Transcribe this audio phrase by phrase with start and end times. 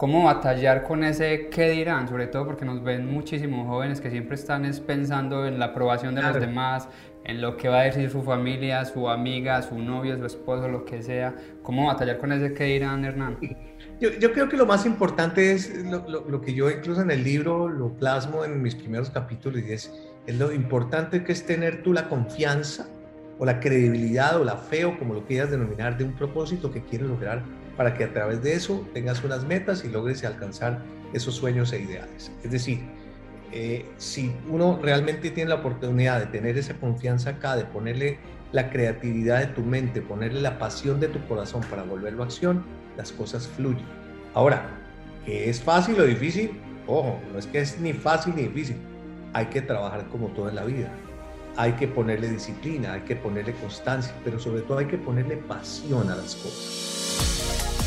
[0.00, 2.08] ¿Cómo batallar con ese qué dirán?
[2.08, 6.22] Sobre todo porque nos ven muchísimos jóvenes que siempre están pensando en la aprobación de
[6.22, 6.88] los demás,
[7.22, 10.86] en lo que va a decir su familia, su amiga, su novio, su esposo, lo
[10.86, 11.34] que sea.
[11.62, 13.36] ¿Cómo batallar con ese qué dirán, Hernán?
[14.00, 17.22] Yo, yo creo que lo más importante es lo, lo, que yo incluso en el
[17.22, 19.92] libro lo plasmo en mis primeros capítulos y es,
[20.26, 22.88] es lo importante que es tener tú la confianza
[23.38, 26.82] o la credibilidad o la fe o como lo quieras denominar de un propósito que
[26.82, 27.42] quieres lograr
[27.80, 30.82] para que a través de eso tengas unas metas y logres alcanzar
[31.14, 32.30] esos sueños e ideales.
[32.44, 32.82] Es decir,
[33.52, 38.18] eh, si uno realmente tiene la oportunidad de tener esa confianza acá, de ponerle
[38.52, 42.66] la creatividad de tu mente, ponerle la pasión de tu corazón para volverlo a acción,
[42.98, 43.86] las cosas fluyen.
[44.34, 44.62] Ahora,
[45.24, 46.60] ¿que es fácil o difícil?
[46.86, 48.76] Ojo, no es que es ni fácil ni difícil.
[49.32, 50.92] Hay que trabajar como todo en la vida.
[51.56, 56.10] Hay que ponerle disciplina, hay que ponerle constancia, pero sobre todo hay que ponerle pasión
[56.10, 57.79] a las cosas.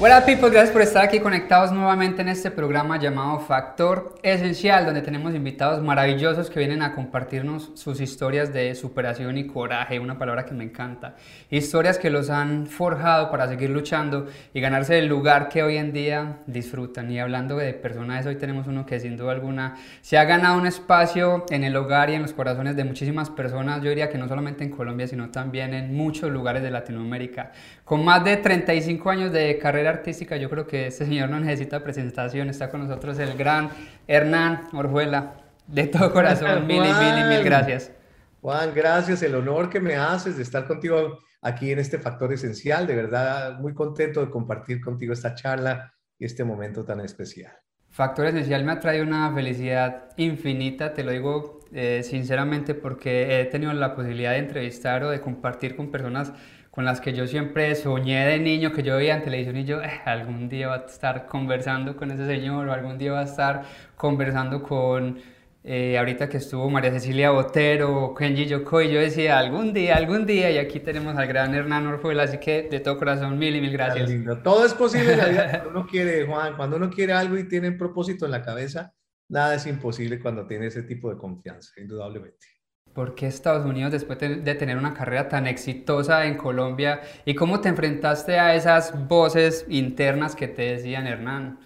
[0.00, 5.02] Hola people, gracias por estar aquí conectados nuevamente en este programa llamado Factor Esencial, donde
[5.02, 10.44] tenemos invitados maravillosos que vienen a compartirnos sus historias de superación y coraje, una palabra
[10.44, 11.16] que me encanta.
[11.50, 15.92] Historias que los han forjado para seguir luchando y ganarse el lugar que hoy en
[15.92, 17.10] día disfrutan.
[17.10, 20.68] Y hablando de personas, hoy tenemos uno que sin duda alguna se ha ganado un
[20.68, 24.28] espacio en el hogar y en los corazones de muchísimas personas, yo diría que no
[24.28, 27.50] solamente en Colombia, sino también en muchos lugares de Latinoamérica.
[27.84, 31.82] Con más de 35 años de carrera artística, yo creo que ese señor no necesita
[31.82, 32.48] presentación.
[32.48, 33.70] Está con nosotros el gran
[34.06, 35.36] Hernán Orjuela.
[35.66, 37.92] De todo corazón, mil y mil y mil gracias.
[38.40, 39.22] Juan, gracias.
[39.22, 42.86] El honor que me haces de estar contigo aquí en este factor esencial.
[42.86, 47.52] De verdad, muy contento de compartir contigo esta charla y este momento tan especial.
[47.90, 53.44] Factor Esencial me ha traído una felicidad infinita, te lo digo eh, sinceramente porque he
[53.46, 56.32] tenido la posibilidad de entrevistar o de compartir con personas
[56.78, 59.82] con las que yo siempre soñé de niño, que yo veía en televisión y yo
[59.82, 63.24] eh, algún día va a estar conversando con ese señor o algún día va a
[63.24, 63.64] estar
[63.96, 65.18] conversando con,
[65.64, 69.96] eh, ahorita que estuvo María Cecilia Botero o Kenji Yoko y yo decía algún día,
[69.96, 73.56] algún día y aquí tenemos al gran Hernán Orfuela, así que de todo corazón mil
[73.56, 74.08] y mil gracias.
[74.44, 77.48] Todo es posible en la vida cuando uno quiere, Juan, cuando uno quiere algo y
[77.48, 78.94] tiene un propósito en la cabeza,
[79.28, 82.57] nada es imposible cuando tiene ese tipo de confianza, indudablemente.
[82.94, 87.00] ¿Por qué Estados Unidos después de tener una carrera tan exitosa en Colombia?
[87.24, 91.58] ¿Y cómo te enfrentaste a esas voces internas que te decían, Hernán?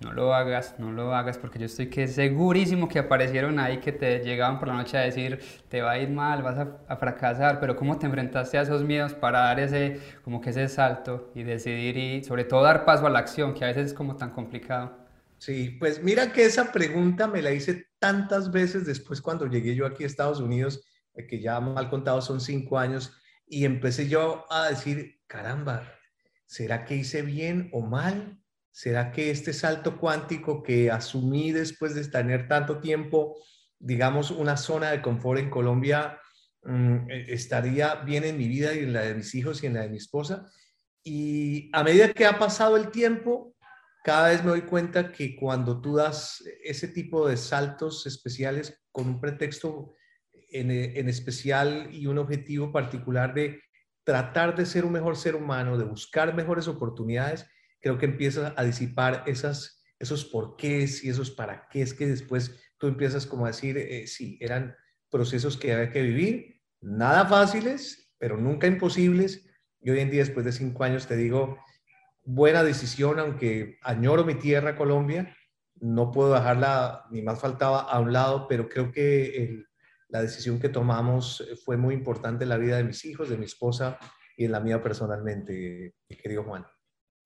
[0.00, 3.90] No lo hagas, no lo hagas, porque yo estoy que segurísimo que aparecieron ahí, que
[3.90, 6.96] te llegaban por la noche a decir, te va a ir mal, vas a, a,
[6.96, 11.32] fracasar, pero ¿cómo te enfrentaste a esos miedos para dar ese, como que ese salto
[11.34, 14.14] y decidir y sobre todo dar paso a la acción, que a veces es como
[14.14, 15.07] tan complicado?
[15.38, 19.86] Sí, pues mira que esa pregunta me la hice tantas veces después cuando llegué yo
[19.86, 20.84] aquí a Estados Unidos,
[21.14, 23.12] eh, que ya mal contado son cinco años,
[23.46, 25.90] y empecé yo a decir, caramba,
[26.46, 28.38] ¿será que hice bien o mal?
[28.72, 33.36] ¿Será que este salto cuántico que asumí después de tener tanto tiempo,
[33.78, 36.20] digamos, una zona de confort en Colombia,
[36.64, 39.74] mm, e, estaría bien en mi vida y en la de mis hijos y en
[39.74, 40.50] la de mi esposa?
[41.04, 43.54] Y a medida que ha pasado el tiempo,
[44.08, 49.06] cada vez me doy cuenta que cuando tú das ese tipo de saltos especiales con
[49.06, 49.92] un pretexto
[50.48, 50.70] en,
[51.10, 53.60] especial y un objetivo particular de
[54.04, 57.44] tratar de ser un mejor ser humano, de buscar mejores oportunidades,
[57.82, 62.58] creo que empiezas a disipar esas, esos porqués y esos para qué es que después
[62.78, 64.74] tú empiezas como a decir, eh, sí, eran
[65.10, 69.44] procesos que había que vivir, nada fáciles, pero nunca imposibles.
[69.82, 71.58] Y hoy en día, después de cinco años, te digo,
[72.28, 75.34] buena decisión, aunque añoro mi tierra, Colombia,
[75.80, 79.64] no puedo dejarla, ni más faltaba, a un lado, pero creo que
[80.08, 83.46] la decisión que tomamos fue muy importante en la vida de mis hijos, de mi
[83.46, 83.98] esposa
[84.36, 86.66] y en la mía personalmente, mi querido Juan.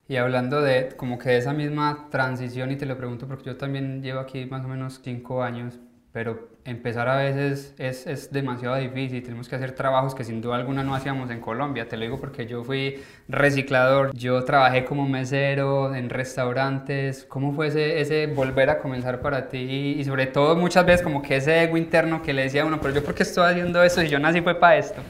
[0.06, 4.02] Y hablando de como que esa misma transición, y te lo pregunto porque yo también
[4.02, 5.80] llevo aquí más o menos cinco años,
[6.12, 10.56] pero empezar a veces es, es, demasiado difícil, tenemos que hacer trabajos que sin duda
[10.56, 15.08] alguna no hacíamos en Colombia, te lo digo porque yo fui reciclador, yo trabajé como
[15.08, 19.96] mesero en restaurantes, ¿cómo fue ese, ese volver a comenzar para ti?
[19.98, 22.80] Y sobre todo muchas veces como que ese ego interno que le decía a uno,
[22.80, 25.02] pero yo por qué estoy haciendo eso y yo nací fue para esto.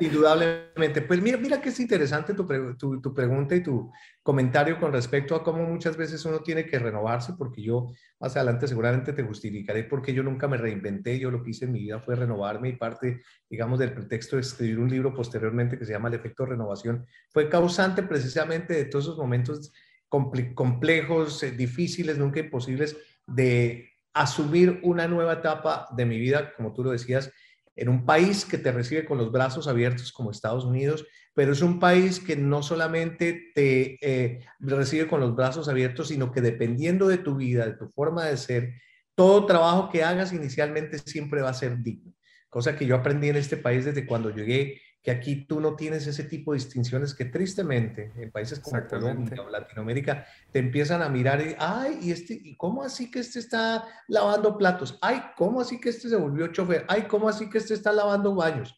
[0.00, 3.90] Indudablemente, pues mira, mira que es interesante tu, tu, tu pregunta y tu
[4.22, 7.88] comentario con respecto a cómo muchas veces uno tiene que renovarse, porque yo
[8.18, 11.72] más adelante seguramente te justificaré porque yo nunca me reinventé, yo lo que hice en
[11.72, 15.84] mi vida fue renovarme y parte, digamos, del pretexto de escribir un libro posteriormente que
[15.86, 19.72] se llama El efecto renovación, fue causante precisamente de todos esos momentos
[20.08, 22.96] complejos, eh, difíciles, nunca imposibles,
[23.26, 27.32] de asumir una nueva etapa de mi vida, como tú lo decías,
[27.74, 31.60] en un país que te recibe con los brazos abiertos como Estados Unidos, pero es
[31.60, 37.08] un país que no solamente te eh, recibe con los brazos abiertos, sino que dependiendo
[37.08, 38.72] de tu vida, de tu forma de ser,
[39.16, 42.12] todo trabajo que hagas inicialmente siempre va a ser digno.
[42.48, 46.04] Cosa que yo aprendí en este país desde cuando llegué que aquí tú no tienes
[46.08, 51.08] ese tipo de distinciones que tristemente en países como Colombia o Latinoamérica te empiezan a
[51.08, 54.98] mirar y, ay, ¿y, este, ¿y cómo así que este está lavando platos?
[55.00, 56.84] Ay, ¿cómo así que este se volvió chofer?
[56.88, 58.76] Ay, ¿cómo así que este está lavando baños?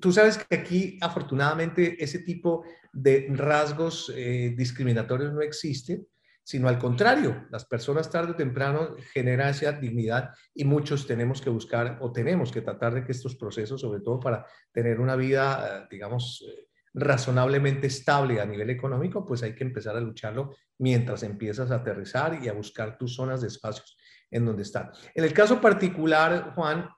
[0.00, 6.06] Tú sabes que aquí afortunadamente ese tipo de rasgos eh, discriminatorios no existen
[6.44, 11.48] sino al contrario, las personas tarde o temprano generan esa dignidad y muchos tenemos que
[11.48, 15.66] buscar o tenemos que tratar de que estos procesos, sobre todo para tener una vida,
[15.66, 21.22] eh, digamos, eh, razonablemente estable a nivel económico, pues hay que empezar a lucharlo mientras
[21.22, 23.96] empiezas a aterrizar y a buscar tus zonas de espacios
[24.30, 24.90] en donde están.
[25.14, 26.88] En el caso particular, Juan,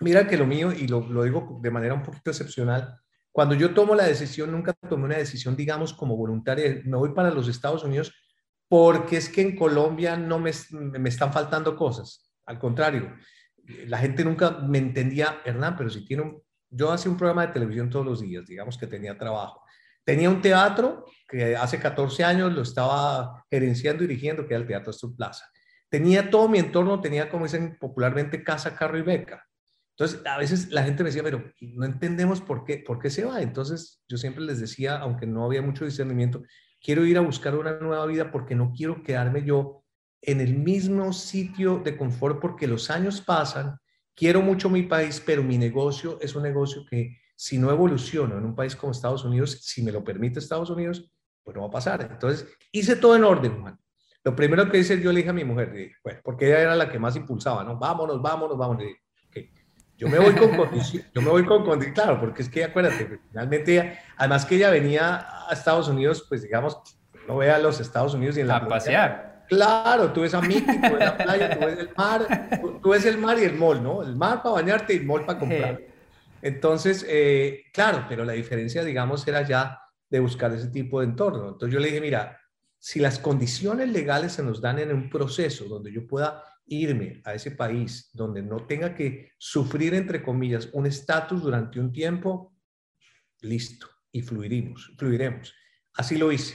[0.00, 2.96] mira que lo mío, y lo, digo de manera un poquito excepcional,
[3.32, 7.30] cuando yo tomo la decisión, nunca tomé una decisión, digamos, como voluntaria, me voy para
[7.30, 8.14] los Estados Unidos
[8.68, 12.30] porque es que en Colombia no me, me están faltando cosas.
[12.46, 13.14] Al contrario,
[13.86, 16.42] la gente nunca me entendía, Hernán, pero si tiene un...
[16.70, 19.62] Yo hacía un programa de televisión todos los días, digamos que tenía trabajo.
[20.04, 24.66] Tenía un teatro que hace 14 años lo estaba gerenciando y dirigiendo, que era el
[24.66, 25.46] Teatro Estor Plaza.
[25.88, 29.46] Tenía todo mi entorno, tenía, como dicen popularmente, casa, carro y beca.
[29.96, 33.24] Entonces, a veces la gente me decía, pero no entendemos por qué, por qué se
[33.24, 33.42] va.
[33.42, 36.42] Entonces, yo siempre les decía, aunque no había mucho discernimiento,
[36.80, 39.84] quiero ir a buscar una nueva vida porque no quiero quedarme yo
[40.22, 43.78] en el mismo sitio de confort porque los años pasan,
[44.14, 48.44] quiero mucho mi país, pero mi negocio es un negocio que si no evoluciono en
[48.44, 51.08] un país como Estados Unidos, si me lo permite Estados Unidos,
[51.44, 52.08] pues no va a pasar.
[52.10, 53.78] Entonces, hice todo en orden, Juan.
[54.24, 56.90] Lo primero que hice, yo le dije a mi mujer, pues, porque ella era la
[56.90, 57.78] que más impulsaba, ¿no?
[57.78, 58.82] Vámonos, vámonos, vámonos.
[59.98, 63.18] Yo me voy con condición, yo me voy con condición, claro, porque es que acuérdate,
[63.30, 66.78] finalmente además que ella venía a Estados Unidos, pues digamos,
[67.26, 68.58] no ve a los Estados Unidos y en la...
[68.58, 69.44] A pasear.
[69.48, 72.50] Claro, tú ves a Mickey, tú ves la playa, tú ves el mar,
[72.80, 74.02] tú, ves el mar y el mall, ¿no?
[74.02, 75.80] El mar para bañarte y el mall para comprar.
[76.42, 81.48] Entonces, eh, claro, pero la diferencia, digamos, era ya de buscar ese tipo de entorno.
[81.48, 82.38] Entonces yo le dije, mira,
[82.78, 87.34] si las condiciones legales se nos dan en un proceso donde yo pueda irme a
[87.34, 92.54] ese país donde no tenga que sufrir, entre comillas, un estatus durante un tiempo,
[93.40, 95.54] listo, y fluiremos, fluiremos.
[95.94, 96.54] Así lo hice.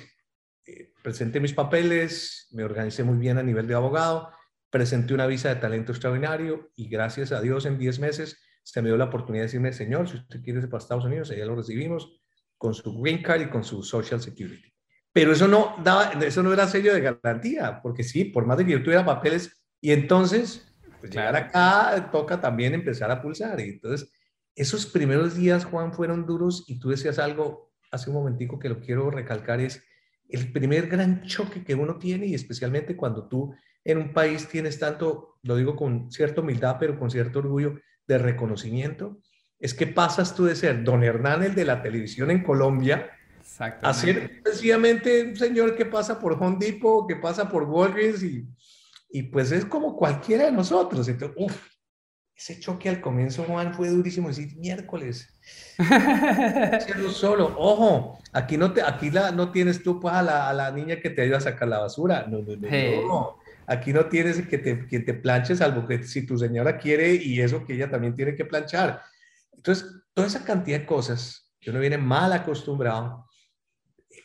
[0.65, 4.31] Eh, presenté mis papeles, me organicé muy bien a nivel de abogado,
[4.69, 8.87] presenté una visa de talento extraordinario y gracias a Dios en 10 meses se me
[8.87, 11.55] dio la oportunidad de decirme, señor, si usted quiere irse para Estados Unidos, allá lo
[11.55, 12.21] recibimos
[12.57, 14.73] con su green card y con su social security.
[15.11, 18.65] Pero eso no, daba, eso no era sello de garantía, porque sí, por más de
[18.65, 20.65] que yo tuviera papeles, y entonces,
[21.01, 23.59] pues llegar acá toca también empezar a pulsar.
[23.59, 24.09] Y entonces,
[24.55, 28.79] esos primeros días, Juan, fueron duros y tú decías algo hace un momentico que lo
[28.79, 29.83] quiero recalcar, es
[30.29, 33.53] el primer gran choque que uno tiene y especialmente cuando tú
[33.83, 37.77] en un país tienes tanto, lo digo con cierta humildad, pero con cierto orgullo
[38.07, 39.19] de reconocimiento,
[39.59, 43.11] es que pasas tú de ser don Hernán, el de la televisión en Colombia,
[43.59, 48.47] a ser sencillamente un señor que pasa por Home Depot, que pasa por Walgreens y
[49.15, 51.07] y pues es como cualquiera de nosotros.
[51.07, 51.37] Entonces,
[52.35, 54.27] ese choque al comienzo, Juan, fue durísimo.
[54.27, 55.29] Decir, miércoles,
[55.77, 57.53] hacerlo solo.
[57.55, 60.99] Ojo, aquí no, te, aquí la, no tienes tú pues, a, la, a la niña
[60.99, 62.25] que te ayuda a sacar la basura.
[62.27, 63.37] No, no, no.
[63.67, 67.39] Aquí no tienes que te, que te planches, salvo que si tu señora quiere y
[67.39, 68.99] eso que ella también tiene que planchar.
[69.51, 73.27] Entonces, toda esa cantidad de cosas que uno viene mal acostumbrado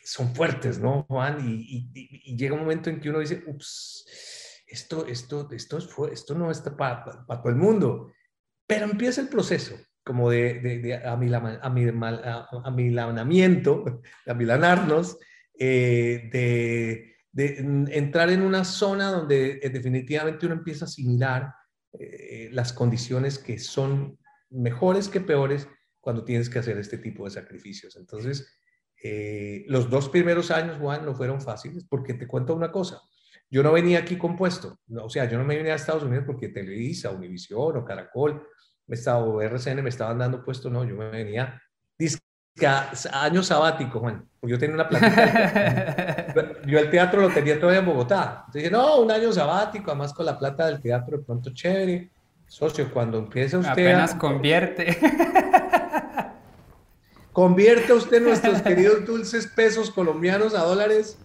[0.03, 1.47] son fuertes, ¿no, Juan?
[1.47, 4.38] Y, y, y llega un momento en que uno dice, ups,
[4.69, 8.11] esto, esto, esto, fue, esto no está para, para, todo el mundo.
[8.67, 10.95] Pero empieza el proceso como de, de, de
[12.63, 13.83] amilanamiento,
[14.25, 15.17] de amilanarnos,
[15.57, 17.57] eh, de, de,
[17.91, 21.53] entrar en una zona donde eh, definitivamente uno empieza a asimilar
[21.93, 24.17] eh, las condiciones que son
[24.49, 25.67] mejores que peores
[25.99, 27.95] cuando tienes que hacer este tipo de sacrificios.
[27.97, 28.55] Entonces,
[29.67, 32.99] los dos primeros años, Juan, no fueron fáciles porque te cuento una cosa.
[33.49, 36.49] Yo no venía aquí compuesto, o sea, yo no me venía a Estados Unidos porque
[36.49, 38.45] Televisa, Univisión o Caracol
[38.87, 41.61] o RCN me estaban dando puesto, no, yo me venía
[43.11, 46.33] año sabático, Juan, porque yo tenía una plata.
[46.65, 48.43] yo el teatro lo tenía todavía en Bogotá.
[48.47, 52.09] Entonces dije, no, un año sabático, además con la plata del teatro, de pronto chévere.
[52.47, 53.71] Socio, cuando empieza usted.
[53.71, 54.97] Apenas convierte.
[57.31, 61.17] Convierte usted nuestros queridos dulces pesos colombianos a dólares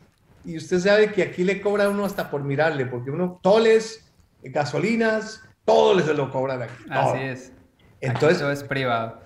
[0.44, 5.42] y usted sabe que aquí le cobra uno hasta por mirarle, porque uno toles, gasolinas,
[5.64, 6.84] todo les lo cobran aquí.
[6.90, 7.52] Así es.
[8.00, 9.20] Entonces, todo es privado.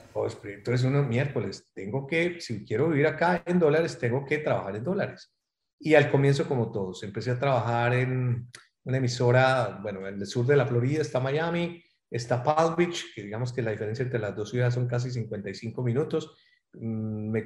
[0.44, 4.84] Entonces uno miércoles, tengo que, si quiero vivir acá en dólares, tengo que trabajar en
[4.84, 5.32] dólares.
[5.78, 8.48] Y al comienzo, como todos, empecé a trabajar en
[8.84, 13.22] una emisora, bueno, en el sur de la Florida está Miami, está Palm Beach, que
[13.22, 16.37] digamos que la diferencia entre las dos ciudades son casi 55 minutos.
[16.75, 17.44] Mm, me,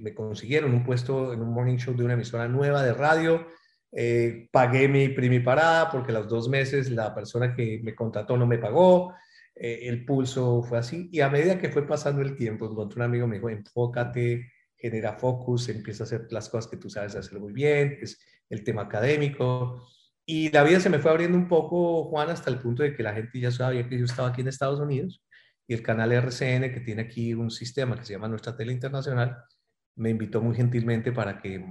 [0.00, 3.46] me consiguieron un puesto en un morning show de una emisora nueva de radio.
[3.92, 8.58] Eh, pagué mi primiparada porque los dos meses la persona que me contrató no me
[8.58, 9.14] pagó.
[9.54, 11.08] Eh, el pulso fue así.
[11.12, 15.68] Y a medida que fue pasando el tiempo, un amigo me dijo, enfócate, genera focus,
[15.68, 18.82] empieza a hacer las cosas que tú sabes hacer muy bien, que es el tema
[18.82, 19.86] académico.
[20.26, 23.02] Y la vida se me fue abriendo un poco, Juan, hasta el punto de que
[23.02, 25.22] la gente ya sabía que yo estaba aquí en Estados Unidos
[25.66, 29.36] y el canal RCN, que tiene aquí un sistema que se llama Nuestra Tele Internacional,
[29.96, 31.64] me invitó muy gentilmente para que,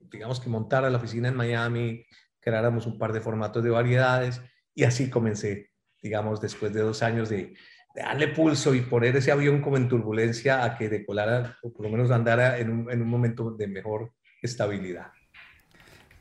[0.00, 2.04] digamos que montara la oficina en Miami,
[2.40, 4.40] creáramos un par de formatos de variedades
[4.74, 5.70] y así comencé
[6.02, 7.54] digamos, después de dos años de,
[7.94, 11.90] darle pulso y poner ese avión como en turbulencia a que decolara o por lo
[11.90, 14.12] menos andara en un, en un momento de mejor
[14.42, 15.06] estabilidad.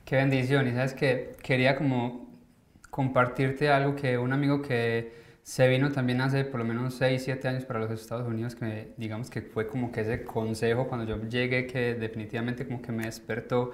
[0.05, 0.69] Qué bendición.
[0.69, 2.33] Y sabes que quería como
[2.89, 7.47] compartirte algo que un amigo que se vino también hace por lo menos 6, 7
[7.47, 11.21] años para los Estados Unidos, que digamos que fue como que ese consejo cuando yo
[11.29, 13.69] llegué que definitivamente como que me despertó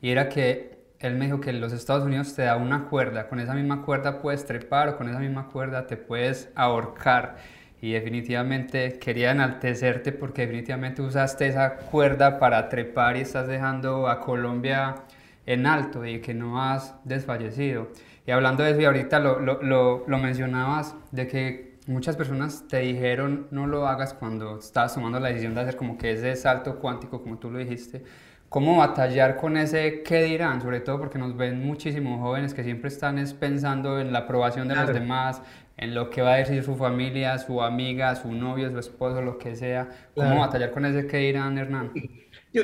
[0.00, 3.40] y era que él me dijo que los Estados Unidos te da una cuerda, con
[3.40, 7.38] esa misma cuerda puedes trepar o con esa misma cuerda te puedes ahorcar.
[7.82, 14.20] Y definitivamente quería enaltecerte porque definitivamente usaste esa cuerda para trepar y estás dejando a
[14.20, 14.94] Colombia
[15.46, 17.88] en alto y que no has desfallecido.
[18.26, 22.80] Y hablando de eso, y ahorita lo, lo, lo, mencionabas, de que muchas personas te
[22.80, 26.78] dijeron no lo hagas cuando estabas tomando la decisión de hacer como que ese salto
[26.80, 28.02] cuántico, como tú lo dijiste
[28.48, 32.88] cómo batallar con ese qué dirán, sobre todo porque nos ven muchísimos jóvenes que siempre
[32.88, 35.42] están pensando en la aprobación de los demás,
[35.76, 39.38] en lo que va a decir su familia, su amiga, su novio, su esposo, lo
[39.38, 39.88] que sea.
[40.14, 41.92] ¿Cómo batallar con ese qué dirán, Hernán?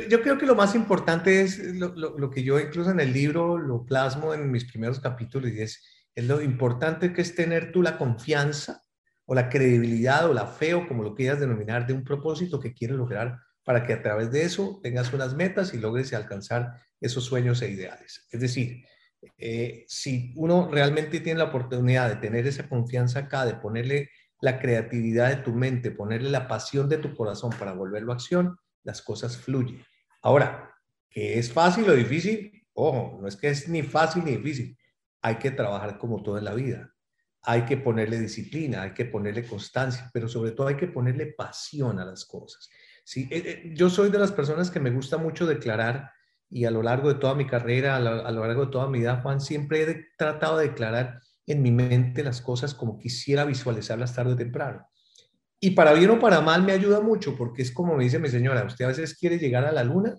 [0.08, 3.58] Yo, creo que lo más importante es lo, lo, que yo incluso en el libro
[3.58, 5.84] lo plasmo en mis primeros capítulos y es,
[6.14, 8.82] es lo importante que es tener tú la confianza
[9.26, 12.72] o la credibilidad o la fe o como lo quieras denominar de un propósito que
[12.72, 17.24] quieres lograr para que a través de eso tengas unas metas y logres alcanzar esos
[17.26, 18.26] sueños e ideales.
[18.30, 18.82] Es decir,
[19.36, 24.08] eh, si uno realmente tiene la oportunidad de tener esa confianza acá, de ponerle
[24.40, 28.56] la creatividad de tu mente, ponerle la pasión de tu corazón para volverlo a acción,
[28.84, 29.84] las cosas fluyen.
[30.22, 30.72] Ahora,
[31.08, 32.66] ¿que es fácil o difícil?
[32.74, 34.76] Ojo, no es que es ni fácil ni difícil.
[35.20, 36.92] Hay que trabajar como todo en la vida.
[37.42, 41.98] Hay que ponerle disciplina, hay que ponerle constancia, pero sobre todo hay que ponerle pasión
[41.98, 42.68] a las cosas.
[43.04, 46.10] Sí, eh, eh, yo soy de las personas que me gusta mucho declarar
[46.48, 49.20] y a lo largo de toda mi carrera, a lo, largo de toda mi vida,
[49.22, 54.34] Juan, siempre he tratado de declarar en mi mente las cosas como quisiera visualizarlas tarde
[54.34, 54.86] o temprano.
[55.64, 58.28] Y para bien o para mal me ayuda mucho porque es como me dice mi
[58.28, 60.18] señora, usted a veces quiere llegar a la luna,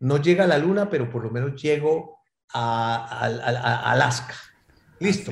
[0.00, 2.16] no llega a la luna, pero por lo menos llego
[2.54, 4.34] a, Alaska.
[4.98, 5.30] Listo.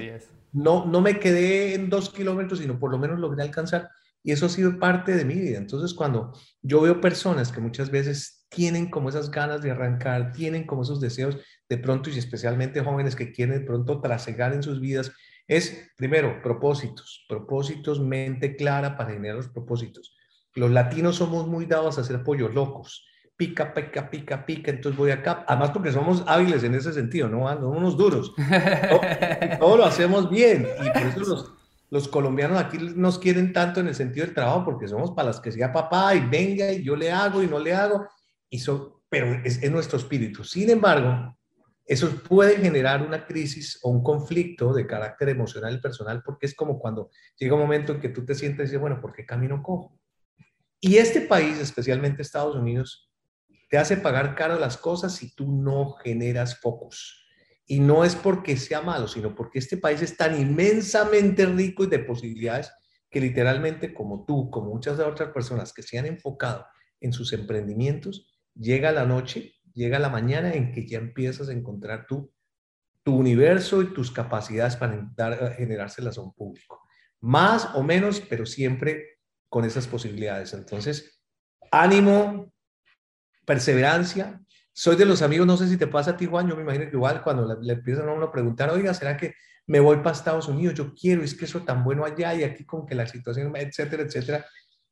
[0.53, 3.89] No, no me quedé en dos kilómetros, sino por lo menos logré alcanzar
[4.23, 5.57] y eso ha sido parte de mi vida.
[5.57, 10.67] Entonces, cuando yo veo personas que muchas veces tienen como esas ganas de arrancar, tienen
[10.67, 14.81] como esos deseos de pronto y especialmente jóvenes que quieren de pronto trasegar en sus
[14.81, 15.13] vidas,
[15.49, 20.17] es primero propósitos, propósitos, mente clara para generar los propósitos.
[20.55, 23.07] Los latinos somos muy dados a hacer pollos locos.
[23.37, 25.45] Pica, pica, pica, pica, entonces voy acá.
[25.47, 27.47] Además porque somos hábiles en ese sentido, ¿no?
[27.49, 28.35] Somos unos duros.
[28.35, 29.01] Todo,
[29.61, 31.53] todo lo hacemos bien y por eso los,
[31.91, 35.41] los colombianos aquí nos quieren tanto en el sentido del trabajo porque somos para las
[35.41, 38.07] que sea papá y venga y yo le hago y no le hago,
[38.51, 38.63] y
[39.09, 40.43] pero es, es nuestro espíritu.
[40.43, 41.37] Sin embargo,
[41.87, 46.55] eso puede generar una crisis o un conflicto de carácter emocional y personal porque es
[46.55, 49.25] como cuando llega un momento en que tú te sientes y dices, bueno, ¿por qué
[49.25, 49.99] camino cojo?
[50.81, 53.13] Y este país, especialmente Estados Unidos,
[53.71, 57.25] te hace pagar caro las cosas si tú no generas focus.
[57.67, 61.89] Y no es porque sea malo, sino porque este país es tan inmensamente rico y
[61.89, 62.71] de posibilidades
[63.11, 66.67] que literalmente como tú, como muchas de otras personas que se han enfocado
[67.01, 72.07] en sus emprendimientos, llega la noche, llega la mañana en que ya empiezas a encontrar
[72.07, 72.33] tu,
[73.05, 76.83] tu universo y tus capacidades para dar, generárselas a un público.
[77.21, 80.55] Más o menos, pero siempre con esas posibilidades.
[80.55, 81.23] Entonces,
[81.71, 82.53] ánimo,
[83.45, 84.41] perseverancia,
[84.73, 86.85] soy de los amigos, no sé si te pasa a ti, Juan, yo me imagino
[86.87, 89.35] que igual cuando le, empiezan a uno a preguntar, oiga, ¿será que
[89.67, 90.75] me voy para Estados Unidos?
[90.75, 94.03] Yo quiero, es que eso tan bueno allá y aquí con que la situación, etcétera,
[94.03, 94.47] etcétera.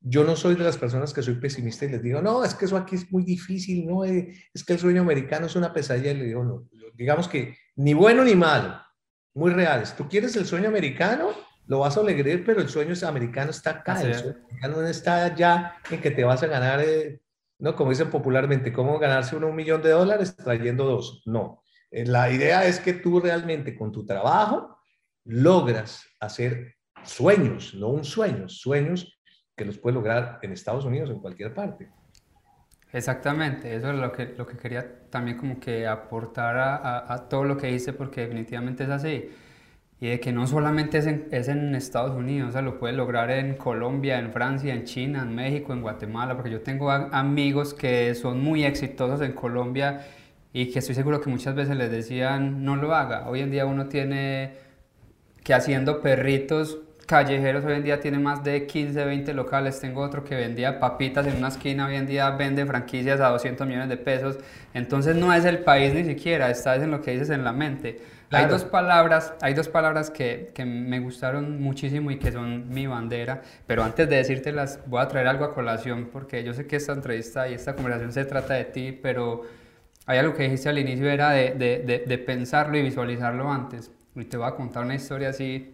[0.07, 2.67] Yo no soy de las personas que soy pesimista y les digo, no, es que
[2.67, 6.11] eso aquí es muy difícil, no, eh, es que el sueño americano es una pesadilla.
[6.11, 8.79] Y le digo, no, digamos que ni bueno ni malo,
[9.35, 9.97] muy reales.
[9.97, 11.31] ¿Tú quieres el sueño americano?
[11.67, 15.25] lo vas a lograr, pero el sueño americano está acá, el sueño americano no está
[15.25, 17.21] allá en que te vas a ganar, eh,
[17.59, 17.75] ¿no?
[17.75, 21.23] Como dicen popularmente, ¿cómo ganarse uno un millón de dólares trayendo dos?
[21.25, 24.77] No, eh, la idea es que tú realmente con tu trabajo
[25.25, 29.14] logras hacer sueños, no un sueño, sueños
[29.57, 31.89] que los puedes lograr en Estados Unidos o en cualquier parte.
[32.93, 37.45] Exactamente, eso es lo que, lo que quería también como que aportar a, a, todo
[37.45, 39.31] lo que hice porque definitivamente es así.
[40.01, 42.97] Y de que no solamente es en, es en Estados Unidos, o sea, lo puedes
[42.97, 47.75] lograr en Colombia, en Francia, en China, en México, en Guatemala, porque yo tengo amigos
[47.75, 50.07] que son muy exitosos en Colombia
[50.53, 53.29] y que estoy seguro que muchas veces les decían no lo haga.
[53.29, 54.55] Hoy en día uno tiene
[55.43, 59.81] que haciendo perritos callejeros, hoy en día tiene más de 15, 20 locales.
[59.81, 63.67] Tengo otro que vendía papitas en una esquina, hoy en día vende franquicias a 200
[63.67, 64.39] millones de pesos.
[64.73, 68.01] Entonces no es el país ni siquiera, estás en lo que dices en la mente.
[68.31, 72.87] Hay dos palabras, hay dos palabras que, que, me gustaron muchísimo y que son mi
[72.87, 76.77] bandera, pero antes de decírtelas voy a traer algo a colación porque yo sé que
[76.77, 79.43] esta entrevista y esta conversación se trata de ti, pero
[80.07, 83.91] hay algo que dijiste al inicio, era de, de, de, pensarlo y visualizarlo antes.
[84.15, 85.74] Y te voy a contar una historia así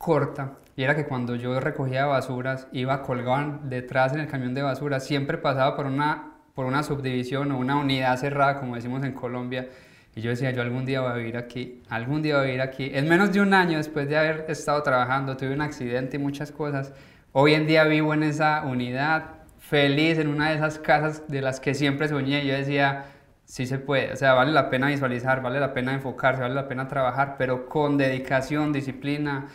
[0.00, 0.54] corta.
[0.76, 4.98] Y era que cuando yo recogía basuras, iba colgado detrás en el camión de basura,
[4.98, 9.68] siempre pasaba por una, por una subdivisión o una unidad cerrada, como decimos en Colombia.
[10.16, 12.62] Y yo decía, yo algún día voy a vivir aquí, algún día voy a vivir
[12.62, 12.90] aquí.
[12.94, 16.50] En menos de un año después de haber estado trabajando, tuve un accidente y muchas
[16.50, 16.94] cosas.
[17.32, 19.24] Hoy en día vivo en esa unidad,
[19.58, 22.46] feliz en una de esas casas de las que siempre soñé.
[22.46, 23.04] Yo decía,
[23.44, 26.68] sí se puede, o sea, vale la pena visualizar, vale la pena enfocarse, vale la
[26.68, 29.48] pena trabajar, pero con dedicación, disciplina,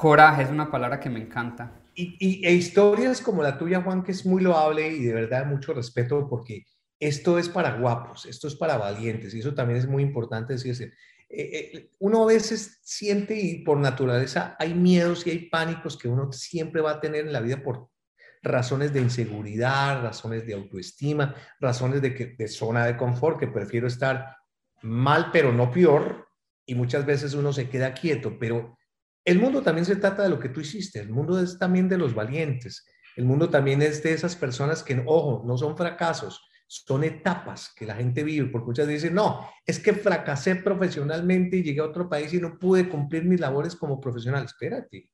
[0.00, 1.78] coraje, es una palabra que me encanta.
[1.94, 5.74] Y, e historias como la tuya, Juan, que es muy loable y de verdad mucho
[5.74, 6.64] respeto porque
[6.98, 10.92] esto es para guapos, esto es para valientes y eso también es muy importante decirse.
[11.28, 16.08] Eh, eh, uno a veces siente y por naturaleza hay miedos y hay pánicos que
[16.08, 17.90] uno siempre va a tener en la vida por
[18.42, 23.86] razones de inseguridad, razones de autoestima, razones de, que, de zona de confort, que prefiero
[23.86, 24.34] estar
[24.80, 26.26] mal pero no peor,
[26.64, 28.78] y muchas veces uno se queda quieto, pero
[29.30, 31.96] el mundo también se trata de lo que tú hiciste, el mundo es también de
[31.96, 32.84] los valientes,
[33.16, 37.86] el mundo también es de esas personas que, ojo, no son fracasos, son etapas que
[37.86, 42.08] la gente vive, porque muchas dicen, no, es que fracasé profesionalmente y llegué a otro
[42.08, 44.44] país y no pude cumplir mis labores como profesional.
[44.44, 45.08] Espérate,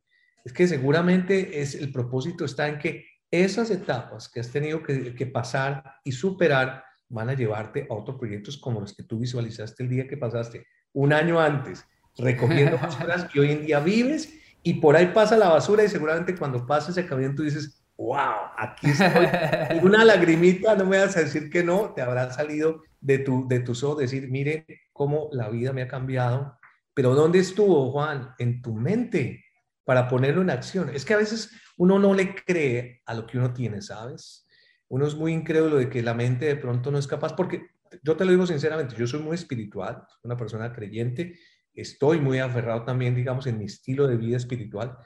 [0.44, 5.26] es que seguramente es, el propósito está en que esas etapas que has tenido que,
[5.26, 9.90] pasar y superar van a llevarte a otros proyectos como los que tú visualizaste el
[9.90, 11.84] día que pasaste un año antes,
[12.16, 16.34] recogiendo basuras que hoy en día vives y por ahí pasa la basura y seguramente
[16.34, 19.08] cuando pasa ese camión tú dices, wow, aquí estoy.
[19.80, 23.46] Y una lagrimita, no me vas a decir que no, te habrá salido de tu,
[23.48, 26.58] de tus ojos decir, mire cómo la vida me ha cambiado.
[26.94, 28.34] Pero ¿dónde estuvo, Juan?
[28.38, 29.44] En tu mente
[29.84, 30.90] para ponerlo en acción.
[30.92, 34.46] Es que a veces uno no le cree a lo que uno tiene, ¿sabes?
[34.88, 37.68] Uno es muy incrédulo de que la mente de pronto no es capaz, porque
[38.02, 41.38] yo te lo digo sinceramente, yo soy muy espiritual, una persona creyente,
[41.76, 44.96] estoy muy aferrado también, digamos, en mi estilo de vida espiritual,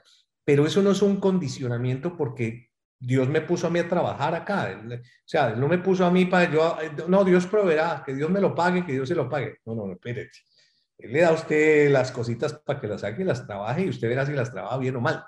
[0.44, 4.83] pero eso no es un condicionamiento porque Dios me puso a mí a trabajar acá.
[4.87, 6.76] O sea, no me puso a mí para yo,
[7.09, 9.59] no, Dios proveerá, que Dios me lo pague, que Dios se lo pague.
[9.64, 10.30] No, no, no, espérate.
[10.98, 13.88] Él le da a usted las cositas para que las saque y las trabaje y
[13.88, 15.24] usted verá si las trabaja bien o mal.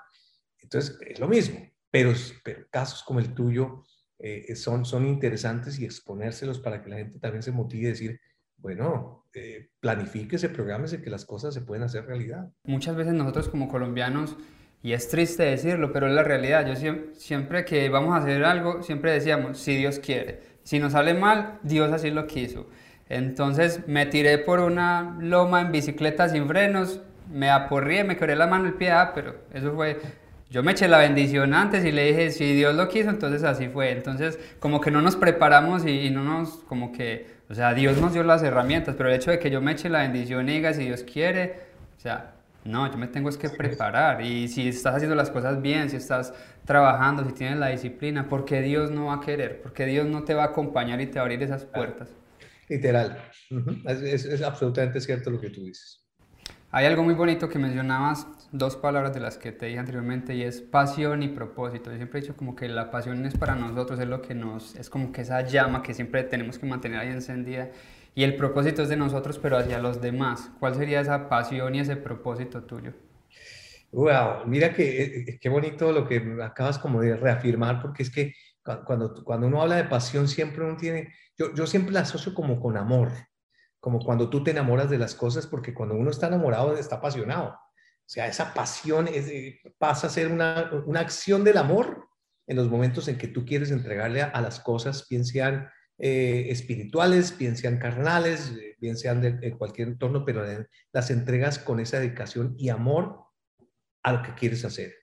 [0.59, 3.83] Entonces, es lo mismo, pero, pero casos como el tuyo
[4.19, 8.19] eh, son, son interesantes y exponérselos para que la gente también se motive a decir,
[8.63, 12.51] bueno, eh, planifíquese, prográmese que las cosas se pueden hacer realidad.
[12.63, 14.37] Muchas veces nosotros como colombianos,
[14.81, 16.73] y es triste decirlo, pero es la realidad, yo
[17.13, 20.39] siempre, que vamos a hacer algo, siempre decíamos, si Dios quiere.
[20.63, 22.67] Si nos sale mal, Dios así lo quiso.
[23.09, 28.47] Entonces me tiré por una loma en bicicleta sin frenos, me aporrié, me quebré la
[28.47, 29.99] mano el pie, ah, pero eso fue
[30.53, 33.69] yo me eché la bendición antes y le dije, si Dios lo quiso, entonces así
[33.69, 33.89] fue.
[33.89, 38.13] Entonces, como que no nos preparamos y, no nos, como que, o sea, Dios nos
[38.13, 40.73] dio las herramientas, pero el hecho de que yo me eche la bendición y diga,
[40.73, 41.59] si Dios quiere,
[41.97, 42.33] o sea,
[42.65, 44.21] no, yo me tengo es que preparar.
[44.21, 46.33] Y si estás haciendo las cosas bien, si estás
[46.65, 49.61] trabajando, si tienes la disciplina, ¿por qué Dios no va a querer?
[49.61, 52.09] Porque Dios no te va a acompañar y te va a abrir esas puertas.
[52.69, 53.21] Literal.
[53.85, 56.02] es, es absolutamente cierto lo que tú dices.
[56.75, 60.41] Hay algo muy bonito que mencionabas, dos palabras de las que te dije anteriormente, y
[60.41, 61.91] es pasión y propósito.
[61.91, 64.73] Yo siempre he dicho como que la pasión es para nosotros, es lo que nos,
[64.73, 67.69] es como que esa llama que siempre tenemos que mantener ahí encendida,
[68.15, 70.49] y el propósito es de nosotros, pero hacia los demás.
[70.59, 72.93] ¿Cuál sería esa pasión y ese propósito tuyo?
[73.91, 78.09] Wow, mira que eh, eh, qué bonito lo que acabas como de reafirmar, porque es
[78.09, 78.33] que
[78.83, 82.59] cuando, cuando uno habla de pasión siempre uno tiene, yo, yo siempre la asocio como
[82.59, 83.11] con amor,
[83.83, 87.49] como cuando tú te enamoras de las cosas, porque cuando uno está enamorado está apasionado.
[87.49, 89.09] O sea, esa pasión
[89.77, 92.07] pasa a ser una, una, acción del amor
[92.47, 97.37] en los momentos en que tú quieres entregarle a, las cosas, bien sean eh, espirituales,
[97.37, 100.45] bien sean carnales, bien sean de, cualquier entorno, pero
[100.93, 103.25] las entregas con esa dedicación y amor
[104.01, 104.93] a lo que quieres hacer.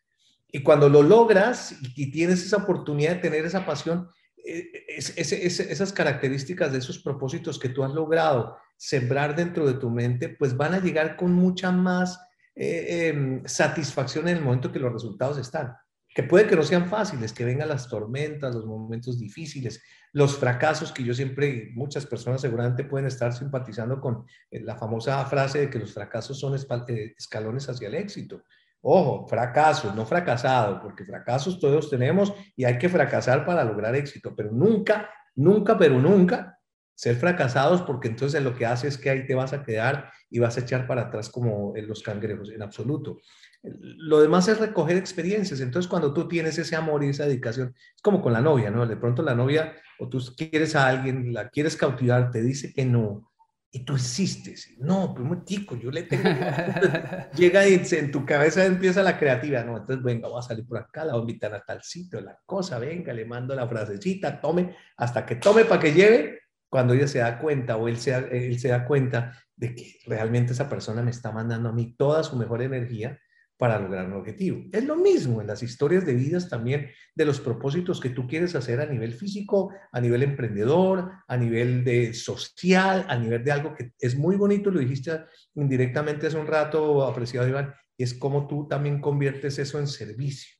[0.49, 4.09] Y cuando lo logras y, tienes esa oportunidad de tener esa pasión,
[4.43, 10.31] eh, esas características de esos propósitos que tú has logrado sembrar dentro de tu mente,
[10.31, 12.19] pues van a llegar con mucha más
[12.55, 15.77] eh, em, satisfacción en el momento que los resultados están.
[16.09, 20.93] Que puede que no sean fáciles, que vengan las tormentas, los momentos difíciles, los fracasos
[20.93, 25.71] que yo siempre, muchas personas seguramente pueden estar simpatizando con eh, la famosa frase de
[25.71, 28.45] que los fracasos son escalones hacia el éxito.
[28.81, 34.35] Ojo, fracaso, no fracasado, porque fracasos todos tenemos y hay que fracasar para lograr éxito,
[34.35, 36.60] pero nunca, nunca, pero nunca
[37.01, 40.39] ser fracasados, porque entonces lo que hace es que ahí te vas a quedar y
[40.39, 43.17] vas a echar para atrás como en los cangrejos, en absoluto.
[43.63, 45.61] Lo demás es recoger experiencias.
[45.61, 48.87] Entonces, cuando tú tienes ese amor y esa dedicación, es como con la novia, ¿no?
[48.87, 52.85] De pronto la novia, o tú quieres a alguien, la quieres cautivar, te dice que
[52.85, 53.31] no,
[53.73, 56.25] y tú insistes, no, pues muy tico, yo le tengo...
[57.35, 60.77] Llega y en tu cabeza empieza la creatividad, no, entonces venga, voy a salir por
[60.77, 64.39] acá, la voy a invitar a tal sitio, la cosa, venga, le mando la frasecita,
[64.39, 68.15] tome, hasta que tome para que lleve, cuando ella se da cuenta o él se,
[68.15, 72.23] él se da cuenta de que realmente esa persona me está mandando a mí toda
[72.23, 73.19] su mejor energía,
[73.61, 74.65] para lograr un objetivo.
[74.73, 78.55] Es lo mismo en las historias de vidas también de los propósitos que tú quieres
[78.55, 83.75] hacer a nivel físico, a nivel emprendedor, a nivel de social, a nivel de algo
[83.75, 85.13] que es muy bonito, lo dijiste
[85.55, 90.57] indirectamente hace un rato, apreciado Iván, es como tú también conviertes eso en servicio,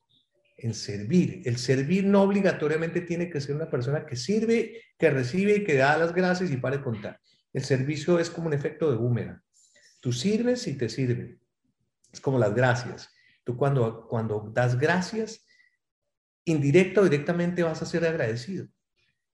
[0.61, 1.41] en servir.
[1.45, 5.97] El servir no obligatoriamente tiene que ser una persona que sirve, que recibe que da
[5.97, 7.19] las gracias y para contar.
[7.53, 9.41] El servicio es como un efecto de boomerang.
[9.99, 11.41] Tú sirves y te sirven
[12.11, 13.09] es como las gracias.
[13.43, 15.45] Tú cuando, cuando das gracias,
[16.45, 18.67] indirecta o directamente vas a ser agradecido.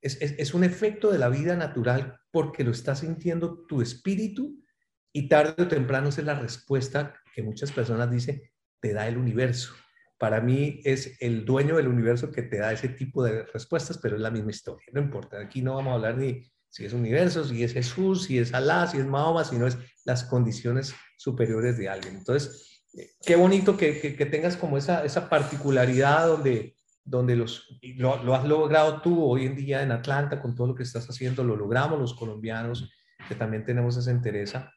[0.01, 4.63] Es, es, un efecto de la vida natural porque lo está sintiendo tu espíritu
[5.11, 8.41] y tarde o temprano es la respuesta que muchas personas dicen,
[8.79, 9.73] te da el universo.
[10.17, 14.15] Para mí es el dueño del universo que te da ese tipo de respuestas, pero
[14.15, 14.87] es la misma historia.
[14.91, 18.39] No importa, aquí no vamos a hablar ni si es universo, si es Jesús, si
[18.39, 22.17] es Alá, si es Mahoma, sino es las condiciones superiores de alguien.
[22.17, 22.83] Entonces,
[23.25, 28.45] qué bonito que, que, tengas como esa, esa particularidad donde, donde los, lo, lo, has
[28.45, 31.99] logrado tú hoy en día en Atlanta con todo lo que estás haciendo, lo logramos
[31.99, 32.91] los colombianos,
[33.27, 34.71] que también tenemos esa interesa.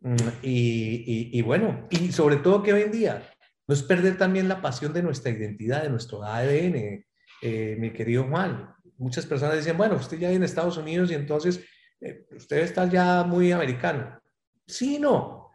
[0.00, 3.33] Mm, y, y, bueno, y sobre todo que hoy en día
[3.66, 7.04] no es perder también la pasión de nuestra identidad, de nuestro ADN,
[7.42, 8.74] eh, mi querido Juan.
[8.96, 11.64] Muchas personas dicen, bueno, usted ya en Estados Unidos y entonces
[12.00, 14.20] eh, usted está ya muy americano.
[14.66, 15.50] Sí, no,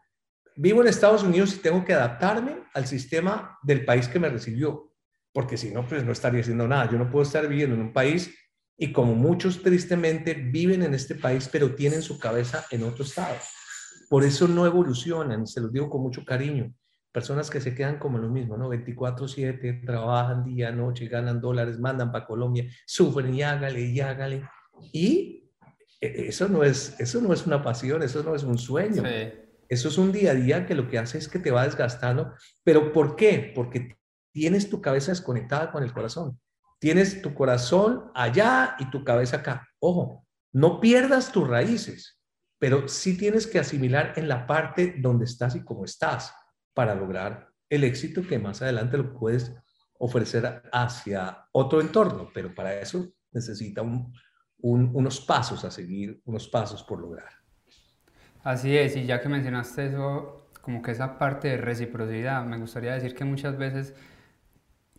[0.56, 4.93] vivo en Estados Unidos y tengo que adaptarme al sistema del país que me recibió,
[5.32, 6.89] porque si no, pues no estaría haciendo nada.
[6.91, 8.36] Yo no puedo estar viviendo en un país
[8.78, 13.36] y como muchos tristemente viven en este país, pero tienen su cabeza en otro estado.
[14.10, 16.74] Por eso no evolucionan, se los digo con mucho cariño.
[17.12, 18.69] Personas que se quedan como lo mismo, ¿no?
[18.69, 24.48] 24/7, trabajan día, noche, ganan dólares, mandan para Colombia, sufren y hágale y hágale.
[24.93, 25.52] Y
[26.02, 29.04] eh, eso no es, eso no es una pasión, eso no es un sueño.
[29.04, 29.32] Sí.
[29.69, 32.34] Eso es un día a día que lo que hace es que te va desgastando.
[32.63, 33.52] ¿Pero por qué?
[33.56, 33.98] Porque
[34.32, 36.39] tienes tu cabeza desconectada con el corazón.
[36.80, 39.67] Tienes tu corazón allá y tu cabeza acá.
[39.80, 42.19] Ojo, no pierdas tus raíces,
[42.58, 46.34] pero sí tienes que asimilar en la parte donde estás y cómo estás
[46.80, 49.54] para lograr el éxito que más adelante lo puedes
[49.98, 52.30] ofrecer hacia otro entorno.
[52.34, 53.84] Pero para eso necesita
[54.62, 57.34] unos pasos a seguir, unos pasos por lograr.
[58.46, 62.94] Así es, y ya que mencionaste eso, como que esa parte de reciprocidad, me gustaría
[62.94, 63.94] decir que muchas veces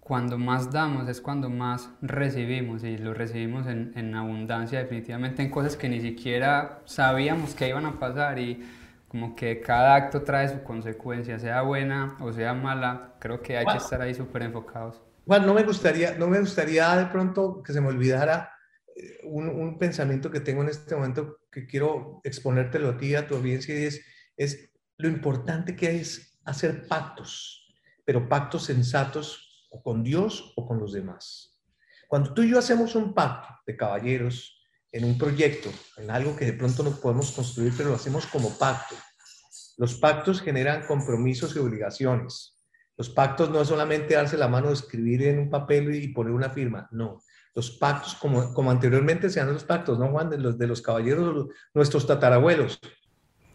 [0.00, 5.50] cuando más damos es cuando más recibimos y lo recibimos en, en, abundancia definitivamente en
[5.50, 8.62] cosas que ni siquiera sabíamos que iban a pasar y
[9.10, 13.66] como que cada acto trae su consecuencia, sea buena o sea mala, creo que hay
[13.66, 15.02] que estar ahí súper enfocados.
[15.26, 18.52] Juan, no me gustaría, no me gustaría de pronto que se me olvidara
[19.24, 23.76] un, pensamiento que tengo en este momento que quiero exponértelo a ti, a tu audiencia,
[23.76, 24.00] y es,
[24.36, 27.66] es lo importante que es hacer pactos,
[28.04, 31.60] pero pactos sensatos o con Dios o con los demás.
[32.06, 34.59] Cuando tú y yo hacemos un pacto de caballeros
[34.92, 38.56] en un proyecto, en algo que de pronto no podemos construir, pero lo hacemos como
[38.58, 38.96] pacto.
[39.76, 42.56] Los pactos generan compromisos y obligaciones.
[42.96, 46.50] Los pactos no es solamente darse la mano, escribir en un papel y poner una
[46.50, 47.22] firma, no
[47.54, 50.30] los pactos, como, como anteriormente se dan los pactos, ¿no, Juan?
[50.30, 52.78] De los, de los caballeros, nuestros tatarabuelos.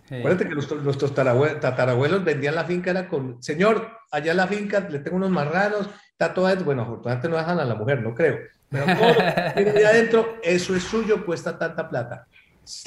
[0.05, 4.99] Acuérdate que nuestros, tatarabuelos, vendían la finca, era con, señor, allá en la finca le
[4.99, 6.63] tengo unos marranos, está todo eso.
[6.63, 8.39] Bueno, afortunadamente no dejan a la mujer, no creo.
[8.69, 12.27] Pero todo de adentro, eso es suyo, cuesta tanta plata.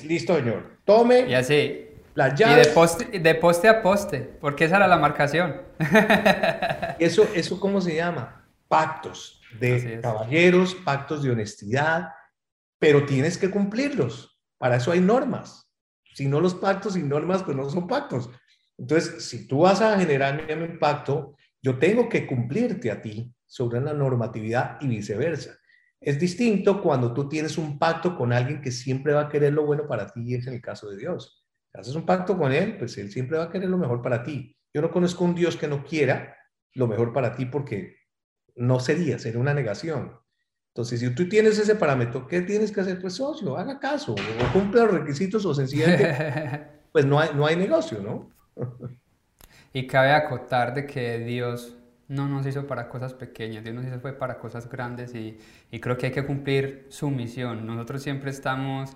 [0.05, 0.79] Listo, señor.
[0.85, 1.29] Tome.
[1.29, 1.89] Y así.
[2.19, 5.63] Y de poste, de poste a poste, porque esa era la marcación.
[6.99, 8.45] eso, ¿Eso cómo se llama?
[8.67, 12.09] Pactos de caballeros, pactos de honestidad,
[12.79, 14.37] pero tienes que cumplirlos.
[14.59, 15.68] Para eso hay normas.
[16.19, 18.29] Si no los pactos y normas, pues no son pactos.
[18.77, 23.79] Entonces, si tú vas a generar un pacto, yo tengo que cumplirte a ti sobre
[23.79, 25.57] una normatividad y viceversa.
[26.01, 29.65] Es distinto cuando tú tienes un pacto con alguien que siempre va a querer lo
[29.65, 31.47] bueno para ti, y es el caso de Dios.
[31.73, 34.57] Haces un pacto con Él, pues Él siempre va a querer lo mejor para ti.
[34.75, 36.37] Yo no conozco un Dios que no quiera
[36.75, 37.95] lo mejor para ti porque
[38.57, 40.19] no sería, sería una negación.
[40.79, 43.01] Entonces, si tú tienes ese parámetro, ¿qué tienes que hacer?
[43.01, 47.57] Pues socio, haga caso, o cumple los requisitos o sencillamente, pues no hay, no hay
[47.57, 48.31] negocio, ¿no?
[49.73, 51.75] y cabe acotar de que Dios
[52.07, 55.37] no nos hizo para cosas pequeñas, Dios nos hizo fue para cosas grandes y,
[55.73, 57.67] y, creo que hay que cumplir su misión.
[57.67, 58.93] Nosotros siempre estamos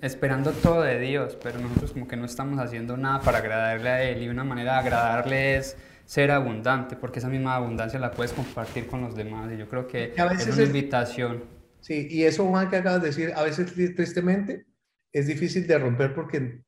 [0.00, 4.02] esperando todo de Dios, pero nosotros como que no estamos haciendo nada para agradarle a
[4.04, 5.76] Él y una manera de agradarle es
[6.10, 9.86] ser abundante, porque esa misma abundancia la puedes compartir con los demás y yo creo
[9.86, 11.44] que es una invitación.
[11.78, 14.66] Sí, y eso Juan que acabas de decir, a veces tristemente
[15.12, 16.64] es difícil de romper porque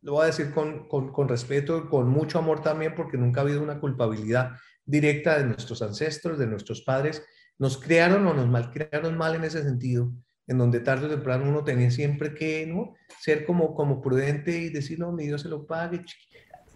[0.00, 3.44] lo voy a decir con, con, con respeto, con mucho amor también, porque nunca ha
[3.44, 4.52] habido una culpabilidad
[4.86, 7.22] directa de nuestros ancestros, de nuestros padres,
[7.58, 10.10] nos crearon o nos malcrearon mal en ese sentido,
[10.46, 12.94] en donde tarde o temprano uno tenía siempre que ¿no?
[13.20, 16.02] ser como, como prudente y decir, no, mi Dios se lo pague.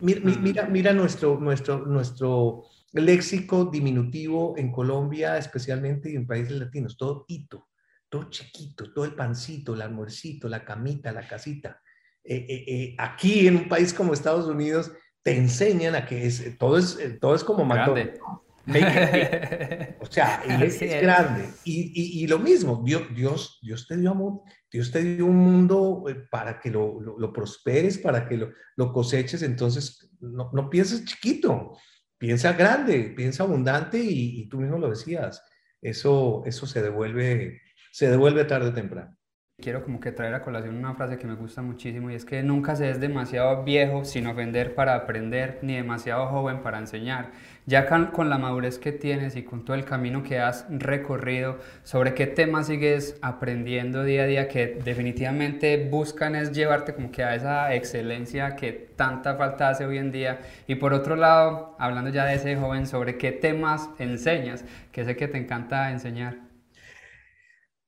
[0.02, 6.96] Mira, mira, mira nuestro, nuestro, nuestro léxico diminutivo en Colombia, especialmente y en países latinos,
[6.96, 7.68] todo hito,
[8.08, 11.80] todo chiquito, todo el pancito, el almuercito, la camita, la casita.
[12.24, 14.90] Eh, eh, eh, aquí en un país como Estados Unidos,
[15.22, 18.18] te enseñan a que es, todo, es, todo es como McDonald's.
[20.01, 21.48] o sea, es, grande.
[21.64, 26.05] Y, y, lo mismo, Dios, Dios, Dios te dio amor, Dios te dio un mundo
[26.09, 29.42] eh, para que lo, lo, prosperes, para que lo, lo coseches.
[29.42, 31.77] Entonces, no, no, pienses chiquito,
[32.18, 35.42] piensa grande, piensa abundante y, y, tú mismo lo decías.
[35.81, 39.16] Eso, eso se, devuelve, se devuelve tarde o temprano
[39.62, 42.42] quiero como que traer a colación una frase que me gusta muchísimo y es que
[42.42, 47.30] nunca se es demasiado viejo sin ofender para aprender ni demasiado joven para enseñar.
[47.64, 52.12] Ya con, la madurez que tienes y con todo el camino que has recorrido, sobre
[52.12, 57.36] qué temas sigues aprendiendo día a día que definitivamente buscan es llevarte como que a
[57.36, 60.40] esa excelencia que tanta falta hace hoy en día.
[60.66, 65.16] Y por otro lado, hablando ya de ese joven, sobre qué temas enseñas, que sé
[65.16, 66.51] que te encanta enseñar.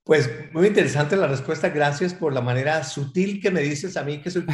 [0.05, 1.71] Pues muy interesante la respuesta.
[1.71, 4.45] Gracias por la manera sutil que me dices a mí que soy.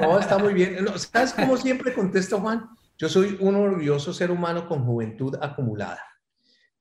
[0.00, 0.84] No, está muy bien.
[0.96, 2.68] ¿Sabes cómo siempre contesto, Juan?
[2.98, 6.02] Yo soy un orgulloso ser humano con juventud acumulada.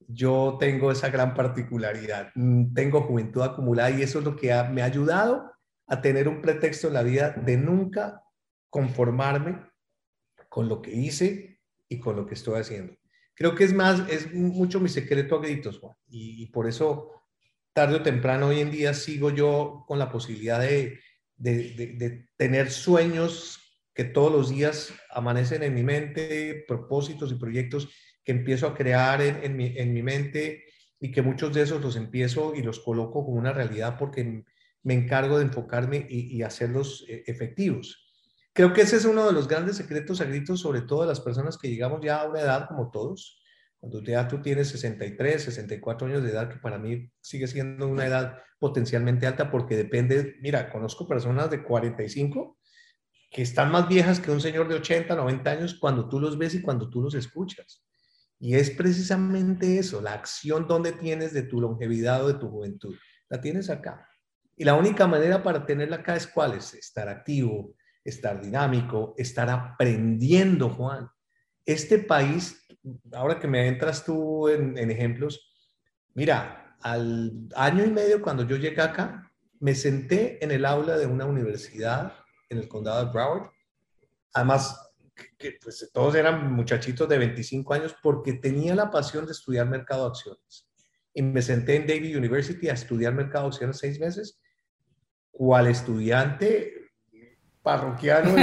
[0.08, 2.32] Yo tengo esa gran particularidad.
[2.34, 5.52] Mm, tengo juventud acumulada y eso es lo que me ha ayudado
[5.86, 8.24] a tener un pretexto en la vida de nunca
[8.72, 9.62] conformarme
[10.50, 12.96] con lo que hice y con lo que estoy haciendo.
[13.36, 15.96] Creo que es más, es mucho mi secreto a gritos, Juan.
[16.08, 17.21] y por eso
[17.74, 21.00] tarde o temprano hoy en día sigo yo con la posibilidad de,
[21.38, 23.60] de, tener sueños
[23.94, 27.90] que todos los días amanecen en mi mente, propósitos y proyectos
[28.24, 30.66] que empiezo a crear en, en, mi, en mi mente
[31.00, 34.44] y que muchos de esos los empiezo y los coloco como una realidad porque
[34.84, 38.08] me encargo de enfocarme y, y hacerlos eh, efectivos.
[38.54, 41.22] Creo que ese es uno de los grandes secretos a gritos, sobre todo de las
[41.22, 43.41] personas que llegamos ya a una edad como todos,
[43.82, 48.06] cuando ya tú tienes 63, 64 años de edad, que para mí sigue siendo una
[48.06, 52.60] edad potencialmente alta porque depende, mira, conozco personas de 45
[53.32, 56.54] que están más viejas que un señor de 80, 90 años cuando tú los ves
[56.54, 57.84] y cuando tú los escuchas.
[58.38, 62.96] Y es precisamente eso, la acción donde tienes de tu longevidad o de tu juventud.
[63.30, 64.08] La tienes acá.
[64.56, 69.50] Y la única manera para tenerla acá es cuál es, estar activo, estar dinámico, estar
[69.50, 71.10] aprendiendo, Juan.
[71.66, 72.62] Este país
[73.14, 75.52] ahora que me entras tú en, ejemplos,
[76.14, 81.06] mira, al año y medio cuando yo llegué acá, me senté en el aula de
[81.06, 82.14] una universidad
[82.50, 83.52] en el condado de Broward.
[84.34, 84.92] Además,
[85.38, 90.06] que, pues, todos eran muchachitos de 25 años porque tenía la pasión de estudiar mercado
[90.06, 90.68] de acciones.
[91.14, 94.42] Y me senté en David University a estudiar mercado de acciones seis meses,
[95.30, 96.92] cual estudiante
[97.62, 98.34] parroquiano.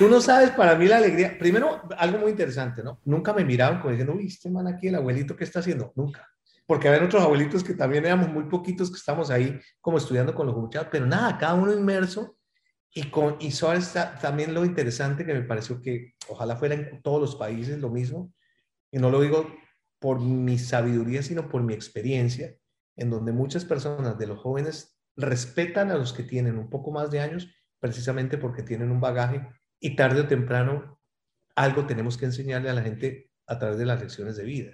[0.00, 1.38] Tú no sabes para mí la alegría.
[1.38, 3.02] Primero, algo muy interesante, ¿no?
[3.04, 5.92] Nunca me miraban como diciendo, uy, este man aquí, el abuelito, ¿qué está haciendo?
[5.94, 6.26] Nunca.
[6.66, 10.46] Porque había otros abuelitos que también éramos muy poquitos que estamos ahí como estudiando con
[10.46, 12.38] los muchachos, pero nada, cada uno inmerso
[12.94, 17.20] Y, con, y está también lo interesante que me pareció que ojalá fuera en todos
[17.20, 18.32] los países lo mismo,
[18.90, 19.54] y no lo digo
[19.98, 22.56] por mi sabiduría, sino por mi experiencia,
[22.96, 27.10] en donde muchas personas de los jóvenes respetan a los que tienen un poco más
[27.10, 27.48] de años,
[27.80, 29.46] precisamente porque tienen un bagaje
[29.80, 31.00] y tarde o temprano
[31.56, 34.70] algo tenemos que enseñarle a la gente a través de las lecciones de vida.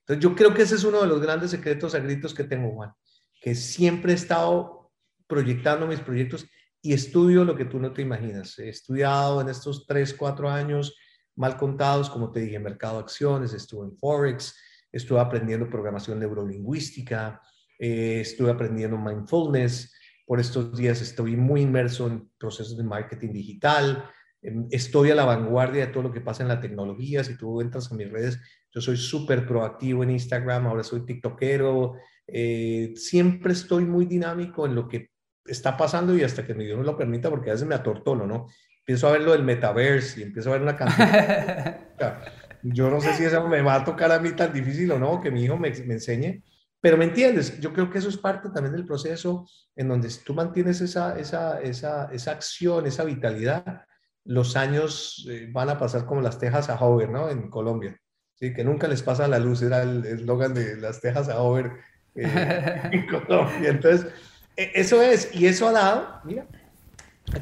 [0.00, 2.72] Entonces yo creo que ese es uno de los grandes secretos a gritos que tengo,
[2.72, 2.92] Juan,
[3.40, 4.92] que siempre he estado
[5.26, 6.46] proyectando mis proyectos
[6.80, 8.58] y estudio lo que tú no te imaginas.
[8.58, 10.96] He estudiado en estos tres, cuatro años
[11.36, 14.54] mal contados, como te dije, mercado de acciones, estuve en Forex,
[14.90, 17.40] estuve aprendiendo programación neurolingüística,
[17.78, 19.94] eh, estuve aprendiendo mindfulness.
[20.26, 24.10] Por estos días estoy muy inmerso en procesos de marketing digital.
[24.42, 27.24] Em, estoy a la vanguardia de todo lo que pasa en la tecnología.
[27.24, 28.38] Si tú entras a mis redes,
[28.70, 31.94] yo soy súper proactivo en Instagram, ahora soy TikTokero.
[32.26, 35.10] Eh, siempre estoy muy dinámico en lo que
[35.44, 38.26] está pasando y hasta que mi Dios me lo permita, porque a veces me atortono,
[38.26, 38.46] ¿no?
[38.82, 41.08] empiezo a ver lo del metaverse y empiezo a ver una canción.
[42.64, 45.20] yo no sé si eso me va a tocar a mí tan difícil o no,
[45.20, 46.42] que mi hijo me, me enseñe,
[46.80, 50.34] pero me entiendes, yo creo que eso es parte también del proceso en donde tú
[50.34, 53.82] mantienes esa, esa, esa, esa acción, esa vitalidad,
[54.24, 57.28] los años eh, van a pasar como las tejas a Hover, ¿no?
[57.28, 57.98] En Colombia.
[58.34, 61.72] Sí, que nunca les pasa la luz, era el eslogan de las tejas a Hover
[62.14, 63.70] eh, en Colombia.
[63.70, 64.12] Entonces,
[64.56, 66.46] e, eso es, y eso ha dado, mira,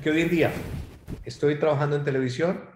[0.02, 0.52] que hoy en día
[1.24, 2.68] estoy trabajando en televisión,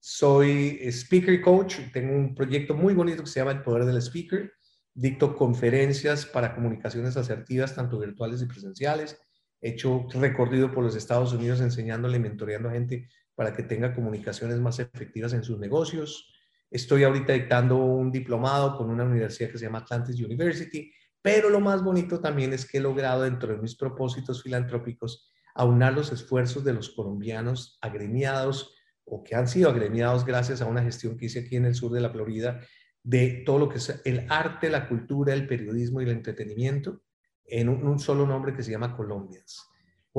[0.00, 4.52] soy speaker coach, tengo un proyecto muy bonito que se llama El Poder del Speaker,
[4.94, 9.20] dicto conferencias para comunicaciones asertivas, tanto virtuales y presenciales,
[9.60, 13.08] he hecho recorrido por los Estados Unidos enseñándole mentoreando a gente
[13.38, 16.28] para que tenga comunicaciones más efectivas en sus negocios.
[16.72, 20.90] Estoy ahorita dictando un diplomado con una universidad que se llama Atlantis University,
[21.22, 25.92] pero lo más bonito también es que he logrado dentro de mis propósitos filantrópicos aunar
[25.92, 28.74] los esfuerzos de los colombianos agremiados
[29.04, 31.92] o que han sido agremiados gracias a una gestión que hice aquí en el sur
[31.92, 32.60] de la Florida
[33.04, 37.02] de todo lo que es el arte, la cultura, el periodismo y el entretenimiento
[37.44, 39.64] en un, solo nombre que se llama Colombians.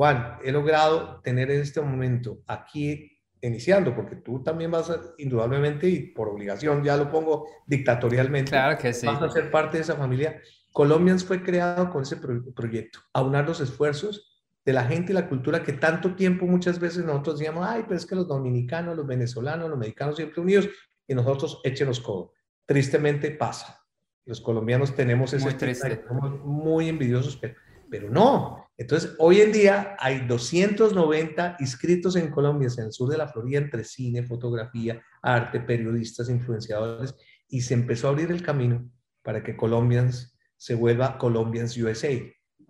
[0.00, 5.90] Juan, he logrado tener en este momento aquí iniciando, porque tú también vas a, indudablemente
[5.90, 9.04] y por obligación, ya lo pongo dictatorialmente, claro que sí.
[9.04, 10.40] vas a ser parte de esa familia.
[10.72, 15.62] Colombians fue creado con ese proyecto, aunar los esfuerzos de la gente y la cultura
[15.62, 19.68] que tanto tiempo muchas veces nosotros decíamos, ay, pero es que los dominicanos, los venezolanos,
[19.68, 20.66] los mexicanos siempre unidos
[21.06, 22.32] y nosotros échenos codo.
[22.64, 23.84] Tristemente pasa.
[24.24, 26.04] Los colombianos tenemos ese triste.
[26.08, 27.54] somos muy envidiosos, pero,
[27.90, 28.68] pero no.
[28.76, 33.58] Entonces, hoy en día hay 290 inscritos en Colombia, en el sur de la Florida,
[33.58, 37.14] entre cine, fotografía, arte, periodistas, influenciadores,
[37.48, 38.88] y se empezó a abrir el camino
[39.22, 42.10] para que Colombians se vuelva Colombians USA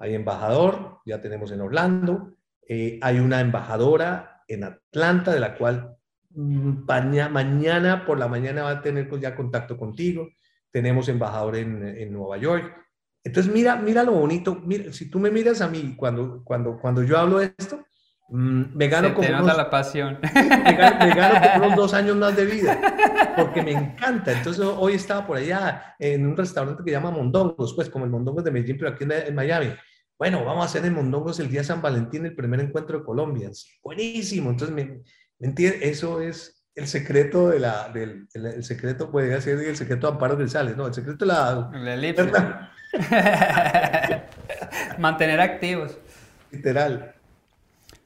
[0.00, 2.32] hay embajador, ya tenemos en Orlando,
[2.66, 5.94] eh, hay una embajadora en Atlanta, de la cual
[6.30, 6.86] mm,
[7.30, 10.26] mañana por la mañana va a tener pues, ya contacto contigo.
[10.72, 12.74] Tenemos embajador en, en, Nueva York.
[13.22, 14.60] Entonces, mira, mira lo bonito.
[14.64, 17.84] Mira, si tú me miras a mí cuando, cuando, cuando yo hablo de esto,
[18.28, 20.18] mm, me gano como unos, la pasión.
[20.34, 20.74] Me
[21.14, 24.32] gano, como unos dos años más de vida, porque me encanta.
[24.32, 28.10] Entonces, hoy estaba por allá en un restaurante que se llama Mondongos, pues como el
[28.10, 29.72] Mondongos de Medellín, pero aquí en Miami
[30.20, 33.50] bueno, vamos a hacer en Mondongos el día San Valentín el primer encuentro de Colombia.
[33.82, 34.50] Buenísimo.
[34.50, 35.00] Entonces, ¿me,
[35.40, 35.80] entiendes?
[35.80, 40.36] Eso es el secreto de la, del el, secreto, puede ser el secreto de Amparo
[40.36, 40.86] Grisales, ¿no?
[40.86, 41.70] El secreto de la...
[41.72, 42.30] La elipse.
[44.98, 45.98] Mantener activos.
[46.50, 47.14] Literal.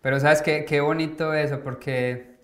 [0.02, 2.34] Pero sabes qué, qué bonito eso, porque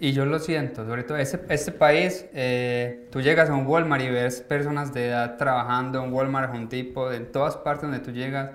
[0.00, 4.02] y yo lo siento, sobre todo este, este país, eh, tú llegas a un Walmart
[4.02, 8.10] y ves personas de edad trabajando en Walmart, un tipo, en todas partes donde tú
[8.10, 8.50] llegas,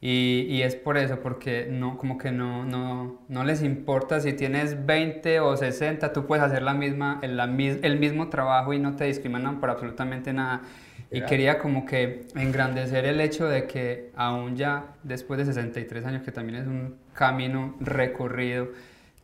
[0.00, 4.34] y, y, es por eso, porque no, como que no, no, no, les importa si
[4.34, 8.94] tienes 20 o 60, tú puedes hacer la misma, el, el mismo trabajo y no
[8.94, 10.62] te discriminan por absolutamente nada.
[11.10, 16.22] Y quería como que engrandecer el hecho de que aún ya después de 63 años,
[16.22, 18.68] que también es un camino recorrido,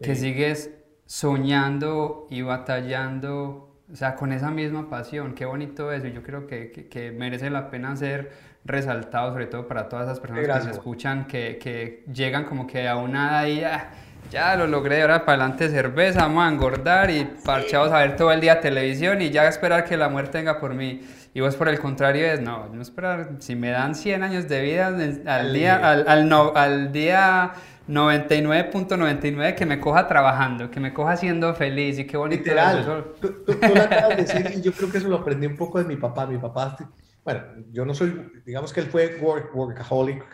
[0.00, 0.70] que sigues
[1.06, 5.34] soñando y batallando, o sea, con esa misma pasión.
[5.34, 6.06] Qué bonito eso.
[6.06, 8.32] Yo creo que, que, merece la pena ser
[8.64, 12.88] resaltado, sobre todo para todas esas personas que se escuchan, que, que, llegan como que
[12.88, 13.90] a una y ya,
[14.30, 18.32] ya lo logré, ahora para adelante cerveza, vamos a engordar y parchados a ver todo
[18.32, 21.00] el día televisión y ya esperar que la muerte venga por mí.
[21.34, 24.62] Y vos por el contrario es, no, no esperar, si me dan 100 años de
[24.62, 24.88] vida
[25.26, 27.52] al, día, al, al, no, al día
[27.88, 32.42] 99.99 que me coja trabajando, que me coja siendo feliz y qué bonito.
[32.42, 35.56] Literal, tú, tú, lo acabas de decir y yo creo que eso lo aprendí un
[35.56, 36.26] poco de mi papá.
[36.26, 36.76] Mi papá,
[37.24, 40.24] bueno, yo no soy, digamos que él fue work, workaholic,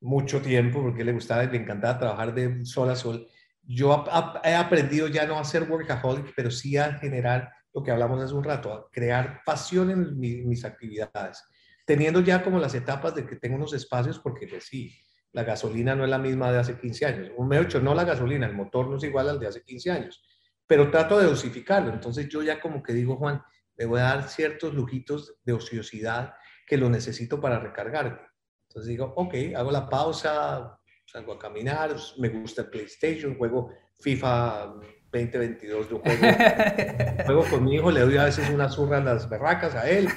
[0.00, 3.26] mucho tiempo porque le gustaba le encantaba trabajar de sol a sol.
[3.62, 4.04] Yo
[4.42, 8.34] he aprendido ya no a ser workaholic, pero sí a generar lo que hablamos hace
[8.34, 11.44] un rato, a crear pasión en mis, actividades,
[11.86, 14.92] teniendo ya como las etapas de que tengo unos espacios, porque pues sí,
[15.32, 17.30] la gasolina no es la misma de hace 15 años.
[17.36, 20.22] Un hecho, no la gasolina, el motor no es igual al de hace 15 años,
[20.66, 21.92] pero trato de dosificarlo.
[21.92, 23.40] Entonces yo ya como que digo, Juan,
[23.80, 26.34] me voy a dar ciertos lujitos de ociosidad
[26.66, 28.18] que lo necesito para recargarme.
[28.68, 34.74] Entonces digo, ok, hago la pausa, salgo a caminar, me gusta el PlayStation, juego FIFA
[35.10, 36.22] 2022, yo juego,
[37.24, 40.08] juego con mi hijo, le doy a veces una zurra a las berracas a él,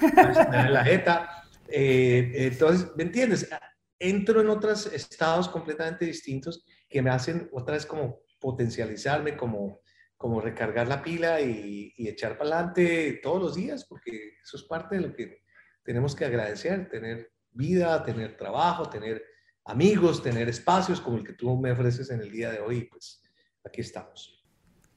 [0.51, 1.45] a la jeta.
[1.69, 3.49] Eh, entonces, ¿me entiendes?
[3.97, 9.79] Entro en otros estados completamente distintos que me hacen otra vez como potencializarme, como,
[10.23, 14.95] como recargar la pila y, echar para adelante todos los días, porque eso es parte
[14.95, 15.43] de lo que
[15.83, 19.21] tenemos que agradecer, tener vida, tener trabajo, tener
[19.65, 23.21] amigos, tener espacios como el que tú me ofreces en el día de hoy, pues
[23.65, 24.42] aquí estamos.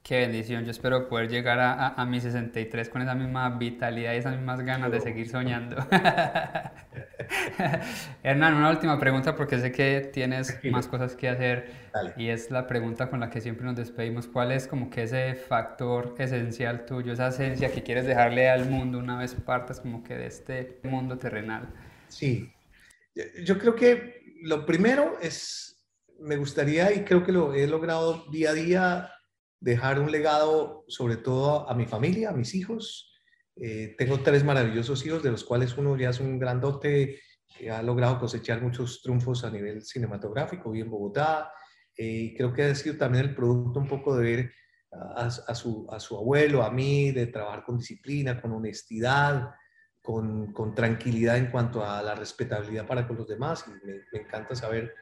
[0.07, 4.15] Qué bendición, yo espero poder llegar a, a, mi 63 con esa misma vitalidad y
[4.15, 5.75] esas mismas ganas de seguir soñando.
[8.23, 11.73] Hernán, una última pregunta porque sé que tienes más cosas que hacer
[12.15, 14.27] y es la pregunta con la que siempre nos despedimos.
[14.27, 18.99] ¿Cuál es como que ese factor esencial tuyo, esa esencia que quieres dejarle al mundo
[18.99, 21.67] una vez partas como que de este mundo terrenal?
[22.07, 22.49] Sí,
[23.43, 25.85] yo creo que lo primero es,
[26.21, 29.11] me gustaría y creo que lo he logrado día a día
[29.59, 33.13] dejar un legado sobre todo a mi familia, a mis hijos.
[33.55, 37.19] Eh, tengo tres maravillosos hijos, de los cuales uno ya es un grandote
[37.57, 41.51] que ha logrado cosechar muchos triunfos a nivel cinematográfico, vive en Bogotá.
[41.95, 44.51] Eh, y creo que ha sido también el producto un poco de ver
[44.91, 49.51] a, su, a, su, abuelo, a mí, de trabajar con disciplina, con honestidad,
[50.01, 53.65] con, con tranquilidad en cuanto a la respetabilidad para con los demás.
[53.67, 54.93] Y me, me encanta saber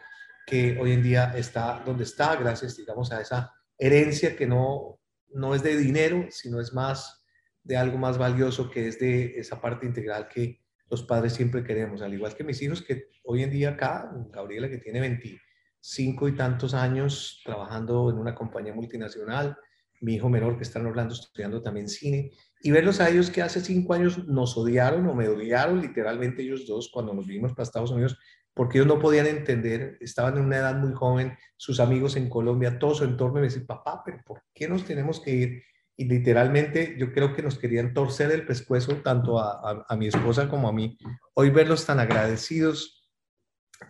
[0.45, 4.99] que hoy en día está donde está, gracias, digamos, a esa herencia que no,
[5.29, 7.25] no es de dinero, sino es más
[7.63, 12.01] de algo más valioso que es de esa parte integral que los padres siempre queremos,
[12.01, 16.35] al igual que mis hijos que hoy en día acá, Gabriela que tiene 25 y
[16.35, 19.57] tantos años trabajando en una compañía multinacional,
[20.01, 23.61] mi hijo menor que está en estudiando también cine, y verlos a ellos que hace
[23.61, 27.91] cinco años nos odiaron o me odiaron literalmente ellos dos cuando nos vimos para Estados
[27.91, 28.17] Unidos,
[28.55, 32.79] porque ellos no podían entender, estaban en una edad muy joven, sus amigos en Colombia,
[32.79, 35.63] todo su entorno, me decían, papá, pero ¿por qué nos tenemos que ir?
[35.97, 40.49] Y literalmente yo creo que nos querían torcer el pescuezo tanto a, a, mi esposa
[40.49, 40.97] como a mí.
[41.33, 43.09] Hoy verlos tan agradecidos,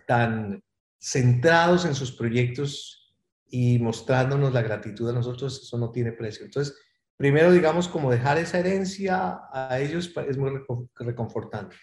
[0.06, 0.62] tan
[1.00, 3.14] centrados en sus proyectos
[3.48, 6.44] y mostrándonos la gratitud a nosotros, eso no tiene precio.
[6.44, 6.76] Entonces,
[7.16, 10.60] primero, digamos, como dejar esa herencia a ellos es muy
[10.96, 11.76] reconfortante.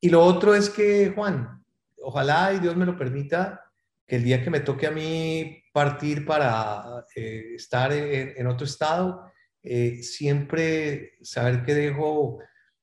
[0.00, 1.63] Y lo otro es que, Juan,
[2.04, 3.60] ojalá y Dios me lo permita,
[4.06, 9.30] que el día que me toque a mí partir para eh, estar en, otro estado,
[9.62, 12.38] eh, siempre saber que dejo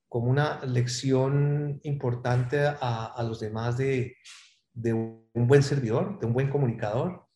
[0.09, 4.17] como una lección importante a, los demás de,
[4.93, 7.27] un buen servidor, de un buen comunicador,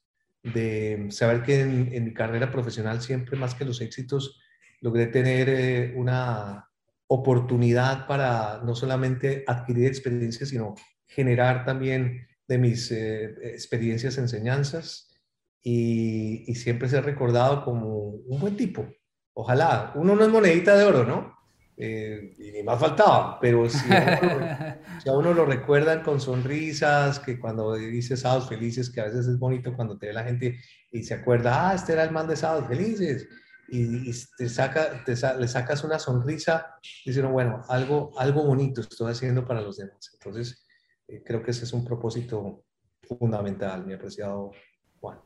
[0.43, 4.41] de saber que en, mi carrera profesional siempre más que los éxitos
[4.81, 6.69] logré tener eh, una
[7.07, 10.75] oportunidad para no solamente adquirir experiencia, sino
[11.15, 15.15] generar también de mis eh, experiencias, enseñanzas
[15.63, 18.85] y, siempre ser recordado como un buen tipo.
[19.33, 21.35] Ojalá, uno no es monedita de oro, ¿no?
[21.77, 27.73] Eh, y ni más faltaba, pero si a, uno, lo recuerdan con sonrisas, que cuando
[27.73, 30.57] dice sábados felices, que a veces es bonito cuando te ve la gente
[30.91, 33.27] y se acuerda, ah, este era el man de sábados felices,
[33.67, 39.45] y, te saca, te le sacas una sonrisa, dicen, bueno, algo, algo bonito estoy haciendo
[39.45, 40.11] para los demás.
[40.13, 40.64] Entonces,
[41.07, 42.63] eh, creo que ese es un propósito
[43.01, 44.51] fundamental, mi apreciado
[44.99, 45.19] Juan.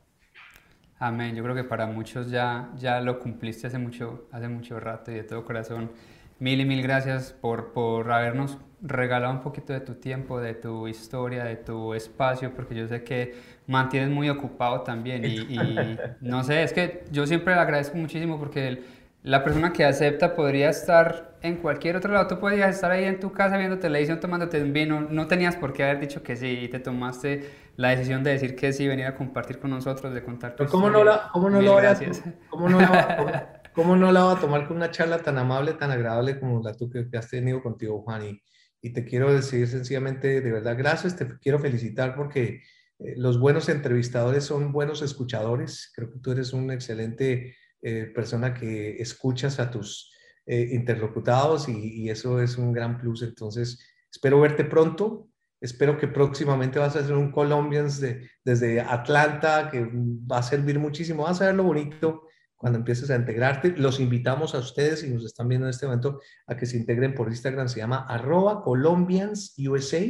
[0.98, 1.34] Amén.
[1.34, 5.14] Yo creo que para muchos ya, ya lo cumpliste hace mucho, hace mucho rato y
[5.14, 5.90] de todo corazón.
[6.38, 10.88] Mil y mil gracias por, por habernos regalado un poquito de tu tiempo, de tu
[10.88, 13.34] historia, de tu espacio, porque yo sé que
[13.66, 15.24] mantienes muy ocupado también.
[15.24, 18.68] Y, y no sé, es que yo siempre le agradezco muchísimo porque...
[18.68, 18.84] El,
[19.22, 22.26] la persona que acepta podría estar en cualquier otro lado.
[22.26, 25.00] Tú podrías estar ahí en tu casa viendo televisión, tomándote un vino.
[25.00, 28.56] No tenías por qué haber dicho que sí y te tomaste la decisión de decir
[28.56, 31.60] que sí, venir a compartir con nosotros, de contar tu ¿Cómo no la, cómo no
[31.60, 31.98] lo voy a,
[32.48, 35.90] ¿cómo no la, cómo no la va a tomar con una charla tan amable, tan
[35.90, 38.24] agradable como la tú que, has tenido contigo, Juan?
[38.24, 38.42] Y,
[38.82, 41.16] y, te quiero decir sencillamente, de verdad, gracias.
[41.16, 42.62] Te quiero felicitar porque
[42.98, 45.90] eh, los buenos entrevistadores son buenos escuchadores.
[45.94, 50.12] Creo que tú eres un excelente eh, persona que escuchas a tus
[50.46, 53.22] eh, interlocutados y, eso es un gran plus.
[53.22, 53.78] Entonces,
[54.10, 59.84] espero verte pronto Espero que próximamente vas a hacer un Colombians de, desde Atlanta, que
[59.84, 61.24] va a servir muchísimo.
[61.24, 62.22] Vas a ver lo bonito
[62.56, 63.76] cuando empieces a integrarte.
[63.76, 67.14] Los invitamos a ustedes, y nos están viendo en este momento, a que se integren
[67.14, 67.68] por Instagram.
[67.68, 70.00] Se llama arroba Colombians USA,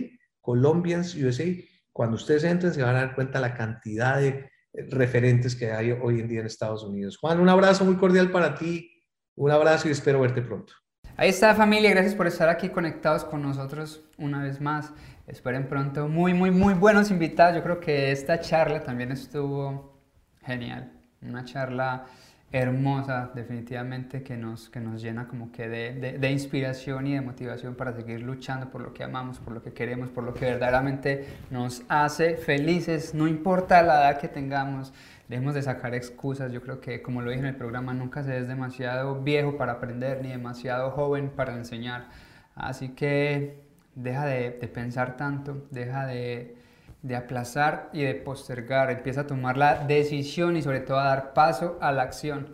[0.40, 1.46] Colombians USA.
[1.92, 6.20] Cuando ustedes entren se van a dar cuenta la cantidad de referentes que hay hoy
[6.20, 7.16] en día en Estados Unidos.
[7.18, 8.90] Juan, un abrazo muy cordial para ti.
[9.36, 10.74] Un abrazo y espero verte pronto.
[11.16, 14.92] Ahí está familia, gracias por estar aquí conectados con nosotros una vez más.
[15.26, 17.56] Esperen pronto muy, muy, muy buenos invitados.
[17.56, 20.00] Yo creo que esta charla también estuvo
[20.42, 20.92] genial.
[21.22, 22.06] Una charla
[22.52, 27.74] hermosa, definitivamente, que nos, que nos llena como que de, de, inspiración y de motivación
[27.74, 31.26] para seguir luchando por lo que amamos, por lo que queremos, por lo que verdaderamente
[31.50, 34.92] nos hace felices, no importa la edad que tengamos.
[35.28, 36.50] Dejemos de sacar excusas.
[36.50, 39.74] Yo creo que, como lo dije en el programa, nunca se es demasiado viejo para
[39.74, 42.08] aprender ni demasiado joven para enseñar.
[42.56, 43.60] Así que
[43.94, 46.56] deja de, pensar tanto, deja de,
[47.02, 48.90] de, aplazar y de postergar.
[48.90, 52.48] Empieza a tomar la decisión y sobre todo a dar paso a la acción.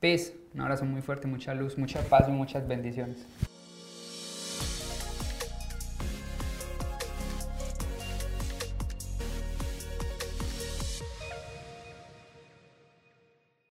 [0.00, 0.34] Peace.
[0.54, 3.26] Un abrazo muy fuerte, mucha luz, mucha paz y muchas bendiciones.